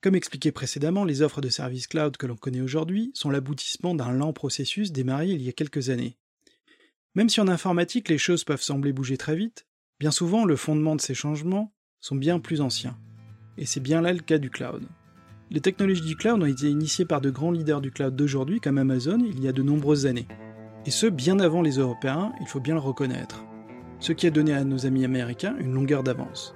Comme 0.00 0.14
expliqué 0.14 0.52
précédemment, 0.52 1.04
les 1.04 1.20
offres 1.20 1.40
de 1.40 1.48
services 1.48 1.86
cloud 1.86 2.16
que 2.16 2.26
l'on 2.26 2.36
connaît 2.36 2.60
aujourd'hui 2.60 3.10
sont 3.14 3.30
l'aboutissement 3.30 3.94
d'un 3.94 4.12
lent 4.12 4.32
processus 4.32 4.92
démarré 4.92 5.28
il 5.28 5.42
y 5.42 5.48
a 5.48 5.52
quelques 5.52 5.90
années. 5.90 6.16
Même 7.14 7.28
si 7.28 7.40
en 7.40 7.48
informatique 7.48 8.08
les 8.08 8.18
choses 8.18 8.44
peuvent 8.44 8.62
sembler 8.62 8.92
bouger 8.92 9.16
très 9.18 9.36
vite, 9.36 9.66
bien 9.98 10.10
souvent 10.10 10.44
le 10.44 10.56
fondement 10.56 10.96
de 10.96 11.00
ces 11.00 11.14
changements 11.14 11.72
sont 12.00 12.16
bien 12.16 12.38
plus 12.38 12.60
anciens. 12.60 12.96
Et 13.58 13.66
c'est 13.66 13.80
bien 13.80 14.02
là 14.02 14.12
le 14.12 14.20
cas 14.20 14.38
du 14.38 14.50
cloud. 14.50 14.82
Les 15.50 15.60
technologies 15.60 16.04
du 16.04 16.16
cloud 16.16 16.42
ont 16.42 16.46
été 16.46 16.68
initiées 16.68 17.04
par 17.04 17.20
de 17.20 17.30
grands 17.30 17.52
leaders 17.52 17.80
du 17.80 17.90
cloud 17.90 18.14
d'aujourd'hui 18.14 18.60
comme 18.60 18.78
Amazon 18.78 19.18
il 19.20 19.42
y 19.42 19.48
a 19.48 19.52
de 19.52 19.62
nombreuses 19.62 20.06
années. 20.06 20.28
Et 20.84 20.90
ce, 20.90 21.06
bien 21.06 21.40
avant 21.40 21.62
les 21.62 21.78
Européens, 21.78 22.32
il 22.40 22.46
faut 22.46 22.60
bien 22.60 22.74
le 22.74 22.80
reconnaître. 22.80 23.44
Ce 23.98 24.12
qui 24.12 24.26
a 24.26 24.30
donné 24.30 24.52
à 24.52 24.64
nos 24.64 24.86
amis 24.86 25.04
américains 25.04 25.56
une 25.58 25.72
longueur 25.72 26.02
d'avance. 26.02 26.54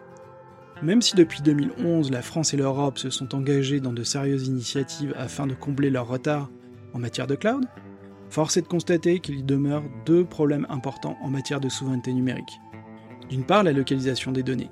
Même 0.83 1.03
si 1.03 1.15
depuis 1.15 1.43
2011 1.43 2.11
la 2.11 2.23
France 2.23 2.53
et 2.53 2.57
l'Europe 2.57 2.99
se 2.99 3.11
sont 3.11 3.35
engagées 3.35 3.81
dans 3.81 3.93
de 3.93 4.03
sérieuses 4.03 4.47
initiatives 4.47 5.15
afin 5.17 5.47
de 5.47 5.55
combler 5.55 5.91
leur 5.91 6.09
retard 6.09 6.51
en 6.93 6.99
matière 6.99 7.27
de 7.27 7.35
cloud, 7.35 7.65
force 8.29 8.57
est 8.57 8.63
de 8.63 8.69
constater 8.69 9.21
qu'il 9.21 9.45
demeure 9.47 9.83
deux 10.05 10.25
problèmes 10.25 10.67
importants 10.69 11.17
en 11.23 11.31
matière 11.31 11.61
de 11.61 11.69
souveraineté 11.69 12.13
numérique. 12.13 12.61
D'une 13.31 13.45
part, 13.45 13.63
la 13.63 13.73
localisation 13.73 14.33
des 14.33 14.43
données. 14.43 14.71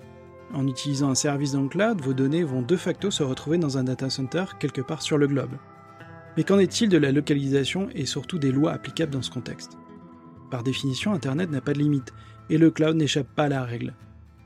En 0.52 0.66
utilisant 0.66 1.10
un 1.10 1.14
service 1.14 1.52
dans 1.52 1.62
le 1.62 1.68
cloud, 1.68 2.00
vos 2.00 2.12
données 2.12 2.42
vont 2.42 2.62
de 2.62 2.76
facto 2.76 3.10
se 3.10 3.22
retrouver 3.22 3.58
dans 3.58 3.78
un 3.78 3.84
data 3.84 4.10
center 4.10 4.44
quelque 4.58 4.80
part 4.80 5.02
sur 5.02 5.16
le 5.16 5.26
globe. 5.26 5.56
Mais 6.36 6.44
qu'en 6.44 6.58
est-il 6.58 6.88
de 6.88 6.98
la 6.98 7.12
localisation 7.12 7.88
et 7.94 8.06
surtout 8.06 8.38
des 8.38 8.52
lois 8.52 8.72
applicables 8.72 9.12
dans 9.12 9.22
ce 9.22 9.30
contexte? 9.30 9.78
Par 10.50 10.62
définition, 10.62 11.12
Internet 11.12 11.50
n'a 11.50 11.60
pas 11.60 11.72
de 11.72 11.78
limite, 11.78 12.12
et 12.50 12.58
le 12.58 12.70
cloud 12.70 12.96
n'échappe 12.96 13.28
pas 13.34 13.44
à 13.44 13.48
la 13.48 13.64
règle. 13.64 13.94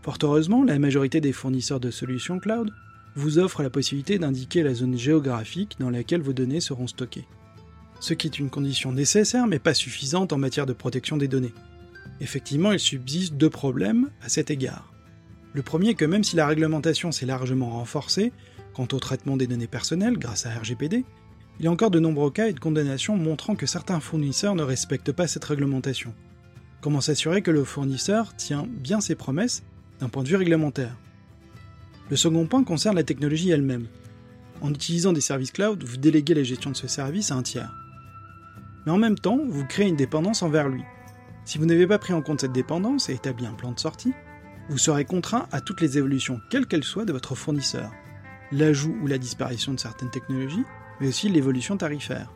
Fort 0.02 0.18
heureusement, 0.22 0.64
la 0.64 0.78
majorité 0.78 1.20
des 1.20 1.32
fournisseurs 1.32 1.80
de 1.80 1.90
solutions 1.90 2.38
cloud 2.38 2.72
vous 3.14 3.38
offrent 3.38 3.62
la 3.62 3.70
possibilité 3.70 4.18
d'indiquer 4.18 4.62
la 4.62 4.74
zone 4.74 4.98
géographique 4.98 5.76
dans 5.78 5.90
laquelle 5.90 6.22
vos 6.22 6.32
données 6.32 6.60
seront 6.60 6.86
stockées. 6.86 7.26
Ce 8.00 8.14
qui 8.14 8.26
est 8.26 8.38
une 8.38 8.50
condition 8.50 8.90
nécessaire 8.90 9.46
mais 9.46 9.60
pas 9.60 9.74
suffisante 9.74 10.32
en 10.32 10.38
matière 10.38 10.66
de 10.66 10.72
protection 10.72 11.16
des 11.16 11.28
données. 11.28 11.54
Effectivement, 12.20 12.72
il 12.72 12.78
subsiste 12.78 13.34
deux 13.34 13.50
problèmes 13.50 14.10
à 14.22 14.28
cet 14.28 14.50
égard. 14.50 14.92
Le 15.54 15.62
premier 15.62 15.90
est 15.90 15.94
que 15.94 16.04
même 16.04 16.24
si 16.24 16.36
la 16.36 16.46
réglementation 16.46 17.12
s'est 17.12 17.26
largement 17.26 17.70
renforcée 17.70 18.32
quant 18.74 18.88
au 18.92 18.98
traitement 18.98 19.36
des 19.36 19.46
données 19.46 19.66
personnelles 19.66 20.18
grâce 20.18 20.46
à 20.46 20.50
RGPD, 20.50 21.04
il 21.58 21.64
y 21.64 21.68
a 21.68 21.70
encore 21.70 21.90
de 21.90 22.00
nombreux 22.00 22.30
cas 22.30 22.48
et 22.48 22.52
de 22.52 22.60
condamnations 22.60 23.16
montrant 23.16 23.54
que 23.54 23.66
certains 23.66 24.00
fournisseurs 24.00 24.54
ne 24.54 24.62
respectent 24.62 25.12
pas 25.12 25.26
cette 25.26 25.44
réglementation. 25.44 26.14
Comment 26.80 27.00
s'assurer 27.00 27.42
que 27.42 27.50
le 27.50 27.64
fournisseur 27.64 28.34
tient 28.36 28.66
bien 28.68 29.00
ses 29.00 29.14
promesses 29.14 29.62
d'un 30.00 30.08
point 30.08 30.22
de 30.22 30.28
vue 30.28 30.36
réglementaire? 30.36 30.96
Le 32.10 32.16
second 32.16 32.46
point 32.46 32.64
concerne 32.64 32.96
la 32.96 33.04
technologie 33.04 33.50
elle-même. 33.50 33.86
En 34.60 34.70
utilisant 34.70 35.12
des 35.12 35.20
services 35.20 35.52
cloud, 35.52 35.84
vous 35.84 35.96
déléguez 35.96 36.34
la 36.34 36.42
gestion 36.42 36.70
de 36.70 36.76
ce 36.76 36.88
service 36.88 37.30
à 37.30 37.36
un 37.36 37.42
tiers. 37.42 37.74
Mais 38.84 38.92
en 38.92 38.98
même 38.98 39.18
temps, 39.18 39.38
vous 39.46 39.64
créez 39.66 39.88
une 39.88 39.96
dépendance 39.96 40.42
envers 40.42 40.68
lui. 40.68 40.82
Si 41.44 41.58
vous 41.58 41.66
n'avez 41.66 41.86
pas 41.86 41.98
pris 41.98 42.12
en 42.12 42.22
compte 42.22 42.40
cette 42.40 42.52
dépendance 42.52 43.08
et 43.08 43.14
établi 43.14 43.46
un 43.46 43.54
plan 43.54 43.72
de 43.72 43.78
sortie, 43.80 44.14
vous 44.68 44.78
serez 44.78 45.04
contraint 45.04 45.46
à 45.50 45.60
toutes 45.60 45.80
les 45.80 45.98
évolutions, 45.98 46.40
quelles 46.50 46.66
qu'elles 46.66 46.84
soient, 46.84 47.04
de 47.04 47.12
votre 47.12 47.34
fournisseur. 47.34 47.90
L'ajout 48.52 48.96
ou 49.02 49.06
la 49.06 49.18
disparition 49.18 49.74
de 49.74 49.80
certaines 49.80 50.10
technologies, 50.10 50.64
mais 51.00 51.08
aussi 51.08 51.28
l'évolution 51.28 51.76
tarifaire. 51.76 52.32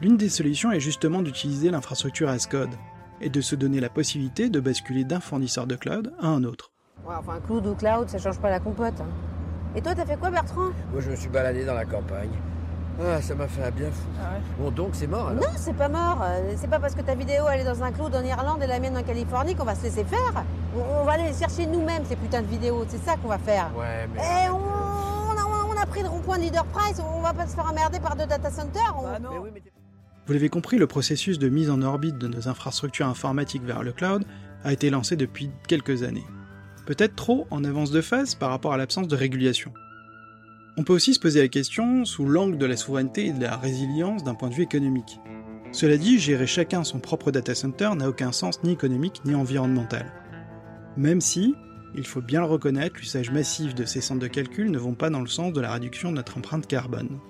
L'une 0.00 0.16
des 0.16 0.28
solutions 0.28 0.72
est 0.72 0.80
justement 0.80 1.22
d'utiliser 1.22 1.70
l'infrastructure 1.70 2.28
as 2.28 2.46
code 2.46 2.74
et 3.20 3.30
de 3.30 3.40
se 3.40 3.54
donner 3.54 3.80
la 3.80 3.88
possibilité 3.88 4.50
de 4.50 4.60
basculer 4.60 5.04
d'un 5.04 5.20
fournisseur 5.20 5.66
de 5.66 5.76
cloud 5.76 6.12
à 6.20 6.26
un 6.26 6.44
autre. 6.44 6.72
Ouais, 7.06 7.14
enfin, 7.18 7.40
cloud 7.46 7.66
ou 7.66 7.74
cloud, 7.74 8.08
ça 8.08 8.18
change 8.18 8.40
pas 8.40 8.50
la 8.50 8.60
compote. 8.60 9.00
hein. 9.00 9.08
Et 9.74 9.80
toi, 9.80 9.94
t'as 9.94 10.04
fait 10.04 10.18
quoi, 10.18 10.30
Bertrand? 10.30 10.70
Moi, 10.92 11.00
je 11.00 11.10
me 11.10 11.16
suis 11.16 11.28
baladé 11.30 11.64
dans 11.64 11.74
la 11.74 11.86
campagne. 11.86 12.30
Ah, 13.00 13.20
ça 13.22 13.34
m'a 13.34 13.48
fait 13.48 13.62
un 13.64 13.70
bien 13.70 13.90
fou. 13.90 14.06
Bon, 14.58 14.70
donc, 14.70 14.90
c'est 14.92 15.06
mort 15.06 15.28
alors 15.28 15.42
Non, 15.42 15.48
c'est 15.56 15.72
pas 15.76 15.88
mort. 15.88 16.18
Euh, 16.22 16.52
C'est 16.56 16.68
pas 16.68 16.78
parce 16.78 16.94
que 16.94 17.00
ta 17.02 17.14
vidéo 17.14 17.44
elle 17.50 17.60
est 17.60 17.64
dans 17.64 17.82
un 17.82 17.90
cloud 17.90 18.14
en 18.14 18.22
Irlande 18.22 18.62
et 18.62 18.66
la 18.66 18.78
mienne 18.80 18.96
en 18.96 19.02
Californie 19.02 19.54
qu'on 19.54 19.64
va 19.64 19.74
se 19.74 19.82
laisser 19.84 20.04
faire. 20.04 20.44
On, 20.76 21.00
on 21.00 21.04
va 21.04 21.12
aller 21.12 21.32
chercher 21.32 21.66
nous-mêmes, 21.66 22.04
ces 22.08 22.16
putains 22.16 22.42
de 22.42 22.46
vidéos. 22.46 22.84
C'est 22.88 23.02
ça 23.02 23.16
qu'on 23.16 23.28
va 23.28 23.38
faire. 23.38 23.70
Ouais, 23.76 24.06
mais. 24.14 24.20
Et 24.20 24.50
on, 24.50 24.56
on 24.56 25.32
a, 25.36 25.74
on 25.74 25.82
a 25.82 25.86
pris 25.86 26.02
le 26.02 26.08
rond-point 26.08 26.36
de 26.38 26.42
Leader 26.42 26.64
Price. 26.66 27.00
On 27.16 27.20
va 27.22 27.32
pas 27.32 27.46
se 27.46 27.54
faire 27.54 27.68
emmerder 27.68 27.98
par 27.98 28.14
deux 28.14 28.26
data 28.26 28.50
centers. 28.50 28.94
on- 28.96 29.08
Mais 29.20 29.38
oui, 29.38 29.50
mais 29.54 29.60
t'es- 29.60 29.72
Vous 30.26 30.32
l'avez 30.34 30.48
compris, 30.50 30.78
le 30.78 30.86
processus 30.86 31.38
de 31.38 31.48
mise 31.48 31.70
en 31.70 31.82
orbite 31.82 32.18
de 32.18 32.28
nos 32.28 32.46
infrastructures 32.46 33.06
informatiques 33.08 33.64
vers 33.64 33.82
le 33.82 33.92
cloud 33.92 34.24
a 34.64 34.72
été 34.72 34.90
lancé 34.90 35.16
depuis 35.16 35.50
quelques 35.66 36.02
années. 36.04 36.24
Peut-être 36.86 37.16
trop 37.16 37.46
en 37.50 37.64
avance 37.64 37.90
de 37.90 38.00
phase 38.00 38.34
par 38.34 38.50
rapport 38.50 38.72
à 38.72 38.76
l'absence 38.76 39.08
de 39.08 39.16
régulation. 39.16 39.72
On 40.78 40.84
peut 40.84 40.94
aussi 40.94 41.12
se 41.12 41.20
poser 41.20 41.42
la 41.42 41.48
question 41.48 42.06
sous 42.06 42.24
l'angle 42.24 42.56
de 42.56 42.64
la 42.64 42.78
souveraineté 42.78 43.26
et 43.26 43.32
de 43.32 43.42
la 43.42 43.56
résilience 43.56 44.24
d'un 44.24 44.34
point 44.34 44.48
de 44.48 44.54
vue 44.54 44.62
économique. 44.62 45.20
Cela 45.70 45.98
dit, 45.98 46.18
gérer 46.18 46.46
chacun 46.46 46.82
son 46.82 46.98
propre 46.98 47.30
data 47.30 47.54
center 47.54 47.90
n'a 47.94 48.08
aucun 48.08 48.32
sens 48.32 48.62
ni 48.62 48.72
économique 48.72 49.20
ni 49.26 49.34
environnemental. 49.34 50.12
Même 50.96 51.20
si, 51.20 51.54
il 51.94 52.06
faut 52.06 52.22
bien 52.22 52.40
le 52.40 52.46
reconnaître, 52.46 52.96
l'usage 52.96 53.30
massif 53.30 53.74
de 53.74 53.84
ces 53.84 54.00
centres 54.00 54.20
de 54.20 54.28
calcul 54.28 54.70
ne 54.70 54.78
vont 54.78 54.94
pas 54.94 55.10
dans 55.10 55.20
le 55.20 55.26
sens 55.26 55.52
de 55.52 55.60
la 55.60 55.72
réduction 55.72 56.10
de 56.10 56.16
notre 56.16 56.38
empreinte 56.38 56.66
carbone. 56.66 57.20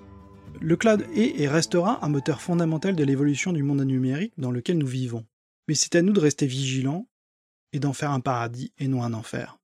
Le 0.61 0.77
cloud 0.77 1.05
est 1.13 1.41
et 1.41 1.47
restera 1.49 2.05
un 2.05 2.09
moteur 2.09 2.41
fondamental 2.41 2.95
de 2.95 3.03
l'évolution 3.03 3.51
du 3.51 3.63
monde 3.63 3.81
numérique 3.81 4.33
dans 4.37 4.51
lequel 4.51 4.77
nous 4.77 4.87
vivons. 4.87 5.25
Mais 5.67 5.75
c'est 5.75 5.95
à 5.95 6.01
nous 6.01 6.13
de 6.13 6.19
rester 6.19 6.45
vigilants 6.45 7.09
et 7.73 7.79
d'en 7.79 7.93
faire 7.93 8.11
un 8.11 8.21
paradis 8.21 8.71
et 8.77 8.87
non 8.87 9.03
un 9.03 9.13
enfer. 9.13 9.57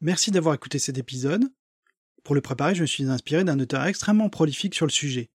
Merci 0.00 0.30
d'avoir 0.32 0.54
écouté 0.54 0.78
cet 0.78 0.98
épisode. 0.98 1.48
Pour 2.24 2.34
le 2.34 2.40
préparer, 2.40 2.74
je 2.74 2.82
me 2.82 2.86
suis 2.86 3.04
inspiré 3.04 3.44
d'un 3.44 3.58
auteur 3.58 3.84
extrêmement 3.84 4.28
prolifique 4.28 4.74
sur 4.74 4.86
le 4.86 4.92
sujet. 4.92 5.30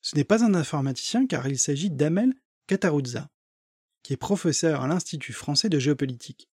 Ce 0.00 0.16
n'est 0.16 0.24
pas 0.24 0.44
un 0.44 0.54
informaticien 0.54 1.26
car 1.26 1.46
il 1.48 1.58
s'agit 1.58 1.90
d'Amel 1.90 2.34
Kataruzza, 2.66 3.30
qui 4.02 4.12
est 4.12 4.18
professeur 4.18 4.82
à 4.82 4.88
l'Institut 4.88 5.32
français 5.32 5.68
de 5.68 5.78
géopolitique. 5.78 6.48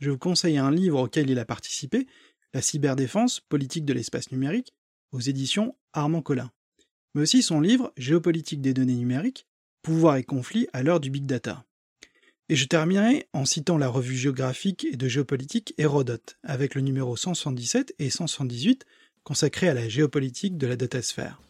Je 0.00 0.10
vous 0.10 0.18
conseille 0.18 0.58
un 0.58 0.70
livre 0.70 1.02
auquel 1.02 1.30
il 1.30 1.38
a 1.38 1.44
participé, 1.44 2.06
La 2.52 2.62
cyberdéfense, 2.62 3.40
politique 3.40 3.84
de 3.84 3.92
l'espace 3.92 4.30
numérique, 4.30 4.72
aux 5.12 5.20
éditions 5.20 5.76
Armand 5.92 6.22
Collin 6.22 6.50
mais 7.14 7.22
aussi 7.22 7.42
son 7.42 7.60
livre 7.60 7.92
Géopolitique 7.96 8.60
des 8.60 8.74
données 8.74 8.96
numériques, 8.96 9.46
pouvoir 9.82 10.16
et 10.16 10.24
conflits 10.24 10.68
à 10.72 10.82
l'heure 10.82 11.00
du 11.00 11.10
big 11.10 11.26
data. 11.26 11.64
Et 12.48 12.56
je 12.56 12.66
terminerai 12.66 13.28
en 13.32 13.44
citant 13.46 13.78
la 13.78 13.88
revue 13.88 14.16
géographique 14.16 14.86
et 14.90 14.96
de 14.96 15.08
géopolitique 15.08 15.74
Hérodote, 15.78 16.36
avec 16.42 16.74
le 16.74 16.82
numéro 16.82 17.16
177 17.16 17.94
et 17.98 18.10
178 18.10 18.84
consacrés 19.24 19.68
à 19.68 19.74
la 19.74 19.88
géopolitique 19.88 20.56
de 20.58 20.66
la 20.66 20.76
datasphère. 20.76 21.40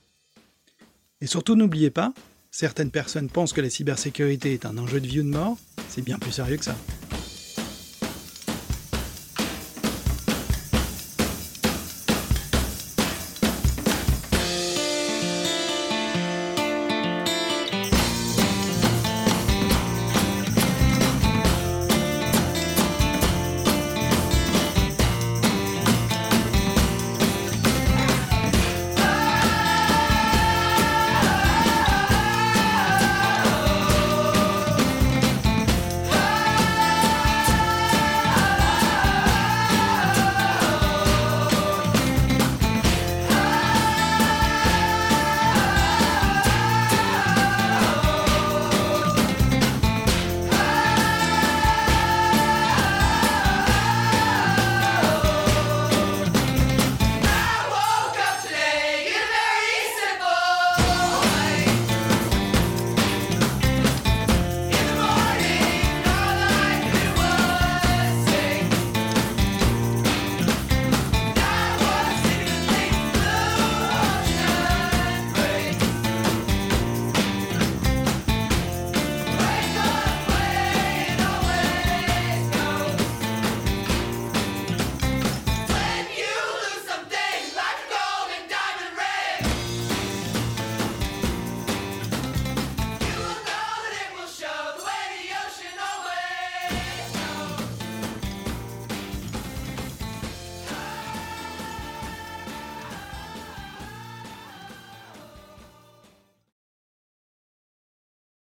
Et 1.21 1.27
surtout 1.27 1.57
n'oubliez 1.57 1.91
pas, 1.91 2.15
certaines 2.51 2.91
personnes 2.91 3.29
pensent 3.29 3.53
que 3.53 3.61
la 3.61 3.71
cybersécurité 3.71 4.55
est 4.55 4.67
un 4.67 4.79
enjeu 4.79 5.01
de 5.01 5.07
vie 5.07 5.21
ou 5.21 5.25
de 5.25 5.29
mort, 5.29 5.59
c'est 5.89 6.03
bien 6.03 6.19
plus 6.19 6.33
sérieux 6.33 6.57
que 6.57 6.65
ça. 6.65 6.77